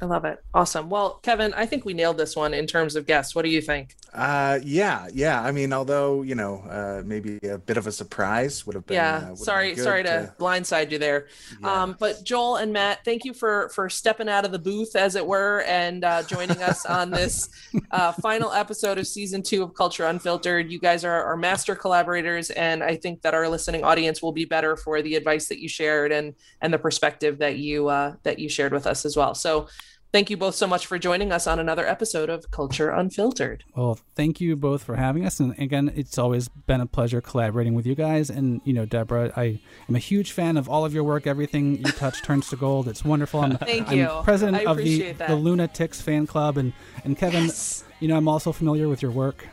I 0.00 0.04
love 0.04 0.26
it. 0.26 0.42
Awesome. 0.52 0.90
Well, 0.90 1.20
Kevin, 1.22 1.54
I 1.54 1.64
think 1.64 1.86
we 1.86 1.94
nailed 1.94 2.18
this 2.18 2.36
one 2.36 2.52
in 2.52 2.66
terms 2.66 2.96
of 2.96 3.06
guests. 3.06 3.34
What 3.34 3.46
do 3.46 3.50
you 3.50 3.62
think? 3.62 3.96
Uh, 4.12 4.58
yeah, 4.62 5.08
yeah. 5.12 5.42
I 5.42 5.52
mean, 5.52 5.72
although 5.72 6.22
you 6.22 6.34
know, 6.34 6.62
uh, 6.68 7.02
maybe 7.04 7.38
a 7.38 7.58
bit 7.58 7.76
of 7.76 7.86
a 7.86 7.92
surprise 7.92 8.66
would 8.66 8.74
have 8.74 8.86
been. 8.86 8.94
Yeah. 8.94 9.30
Uh, 9.32 9.36
sorry, 9.36 9.74
sorry 9.76 10.02
to, 10.02 10.08
to, 10.08 10.34
blindside 10.38 10.90
you 10.90 10.98
there. 10.98 11.28
Yeah. 11.60 11.82
Um, 11.82 11.96
but 11.98 12.24
Joel 12.24 12.56
and 12.56 12.72
Matt, 12.72 13.04
thank 13.04 13.24
you 13.24 13.32
for 13.32 13.70
for 13.70 13.88
stepping 13.88 14.28
out 14.28 14.44
of 14.44 14.52
the 14.52 14.58
booth, 14.58 14.96
as 14.96 15.16
it 15.16 15.26
were, 15.26 15.62
and 15.66 16.04
uh, 16.04 16.22
joining 16.24 16.62
us 16.62 16.84
on 16.86 17.10
this 17.10 17.48
uh, 17.90 18.12
final 18.12 18.52
episode 18.52 18.98
of 18.98 19.06
season 19.06 19.42
two 19.42 19.62
of 19.62 19.74
Culture 19.74 20.04
Unfiltered. 20.06 20.70
You 20.70 20.78
guys 20.78 21.04
are 21.04 21.24
our 21.24 21.36
master 21.36 21.74
collaborators, 21.74 22.50
and 22.50 22.82
I 22.82 22.96
think 22.96 23.22
that 23.22 23.32
our 23.32 23.48
listening 23.48 23.82
audience 23.82 24.22
will 24.22 24.32
be 24.32 24.44
better 24.44 24.76
for 24.76 25.00
the 25.00 25.14
advice 25.14 25.48
that 25.48 25.58
you 25.58 25.68
shared 25.68 26.12
and 26.12 26.34
and 26.60 26.72
the 26.72 26.78
perspective 26.78 27.38
that 27.38 27.56
you 27.56 27.88
uh, 27.88 28.14
that 28.24 28.38
you 28.38 28.48
shared 28.48 28.72
with 28.72 28.86
us 28.86 29.06
as 29.06 29.16
well. 29.16 29.34
So. 29.34 29.68
Thank 30.16 30.30
you 30.30 30.38
both 30.38 30.54
so 30.54 30.66
much 30.66 30.86
for 30.86 30.98
joining 30.98 31.30
us 31.30 31.46
on 31.46 31.58
another 31.58 31.86
episode 31.86 32.30
of 32.30 32.50
Culture 32.50 32.88
Unfiltered. 32.88 33.64
Well, 33.76 33.98
thank 34.14 34.40
you 34.40 34.56
both 34.56 34.82
for 34.82 34.96
having 34.96 35.26
us. 35.26 35.40
And 35.40 35.52
again, 35.58 35.92
it's 35.94 36.16
always 36.16 36.48
been 36.48 36.80
a 36.80 36.86
pleasure 36.86 37.20
collaborating 37.20 37.74
with 37.74 37.84
you 37.84 37.94
guys. 37.94 38.30
And, 38.30 38.62
you 38.64 38.72
know, 38.72 38.86
Deborah, 38.86 39.30
I 39.36 39.60
am 39.90 39.94
a 39.94 39.98
huge 39.98 40.32
fan 40.32 40.56
of 40.56 40.70
all 40.70 40.86
of 40.86 40.94
your 40.94 41.04
work. 41.04 41.26
Everything 41.26 41.84
you 41.84 41.92
touch 41.92 42.22
turns 42.22 42.48
to 42.48 42.56
gold. 42.56 42.88
It's 42.88 43.04
wonderful. 43.04 43.40
I'm, 43.40 43.58
thank 43.58 43.90
you. 43.90 44.08
I'm 44.08 44.24
president 44.24 44.66
of 44.66 44.78
the, 44.78 45.12
the 45.12 45.36
Lunatics 45.36 46.00
fan 46.00 46.26
club. 46.26 46.56
And, 46.56 46.72
and 47.04 47.18
Kevin, 47.18 47.44
yes. 47.44 47.84
you 48.00 48.08
know, 48.08 48.16
I'm 48.16 48.26
also 48.26 48.52
familiar 48.52 48.88
with 48.88 49.02
your 49.02 49.10
work. 49.10 49.46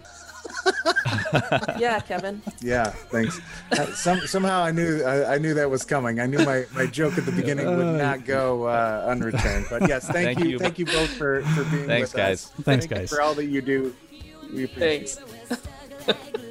yeah, 1.80 2.00
Kevin. 2.00 2.42
Yeah, 2.62 2.90
thanks. 2.90 3.40
Uh, 3.72 3.86
some, 3.94 4.20
somehow 4.22 4.64
I 4.64 4.72
knew 4.72 5.04
I, 5.04 5.36
I, 5.36 5.38
knew 5.38 5.54
that 5.54 5.70
was 5.70 5.84
coming. 5.84 6.20
I 6.20 6.26
knew 6.26 6.44
my, 6.46 6.66
my 6.74 6.86
joke 6.86 7.18
at 7.18 7.26
the 7.26 7.32
beginning 7.32 7.66
would 7.66 7.86
uh, 7.86 7.98
not 7.98 8.26
go 8.26 8.64
uh, 8.64 9.06
unreturned. 9.08 9.68
But 9.70 9.88
yes, 9.88 10.08
thank, 10.08 10.26
thank 10.26 10.40
you, 10.40 10.52
you, 10.52 10.60
thank 10.60 10.80
you 10.80 10.86
both 10.86 11.10
for 11.10 11.42
for 11.42 11.64
being 11.66 11.88
Thanks, 11.88 12.14
with 12.14 12.18
guys. 12.18 12.46
us. 12.46 12.52
Thanks, 12.62 12.86
Thank 12.86 13.02
guys, 13.02 13.10
for 13.10 13.22
all 13.22 13.34
that 13.36 13.46
you 13.46 13.62
do. 13.62 13.96
We 14.54 14.66
appreciate 14.66 15.10
Thanks. 15.10 15.60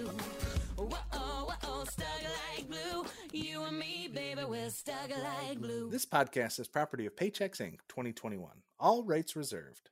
This 5.92 6.07
podcast 6.07 6.59
is 6.59 6.69
property 6.69 7.07
of 7.07 7.14
Paychex 7.14 7.61
Inc. 7.61 7.78
2021. 7.89 8.50
All 8.80 9.04
rights 9.04 9.37
reserved. 9.37 9.92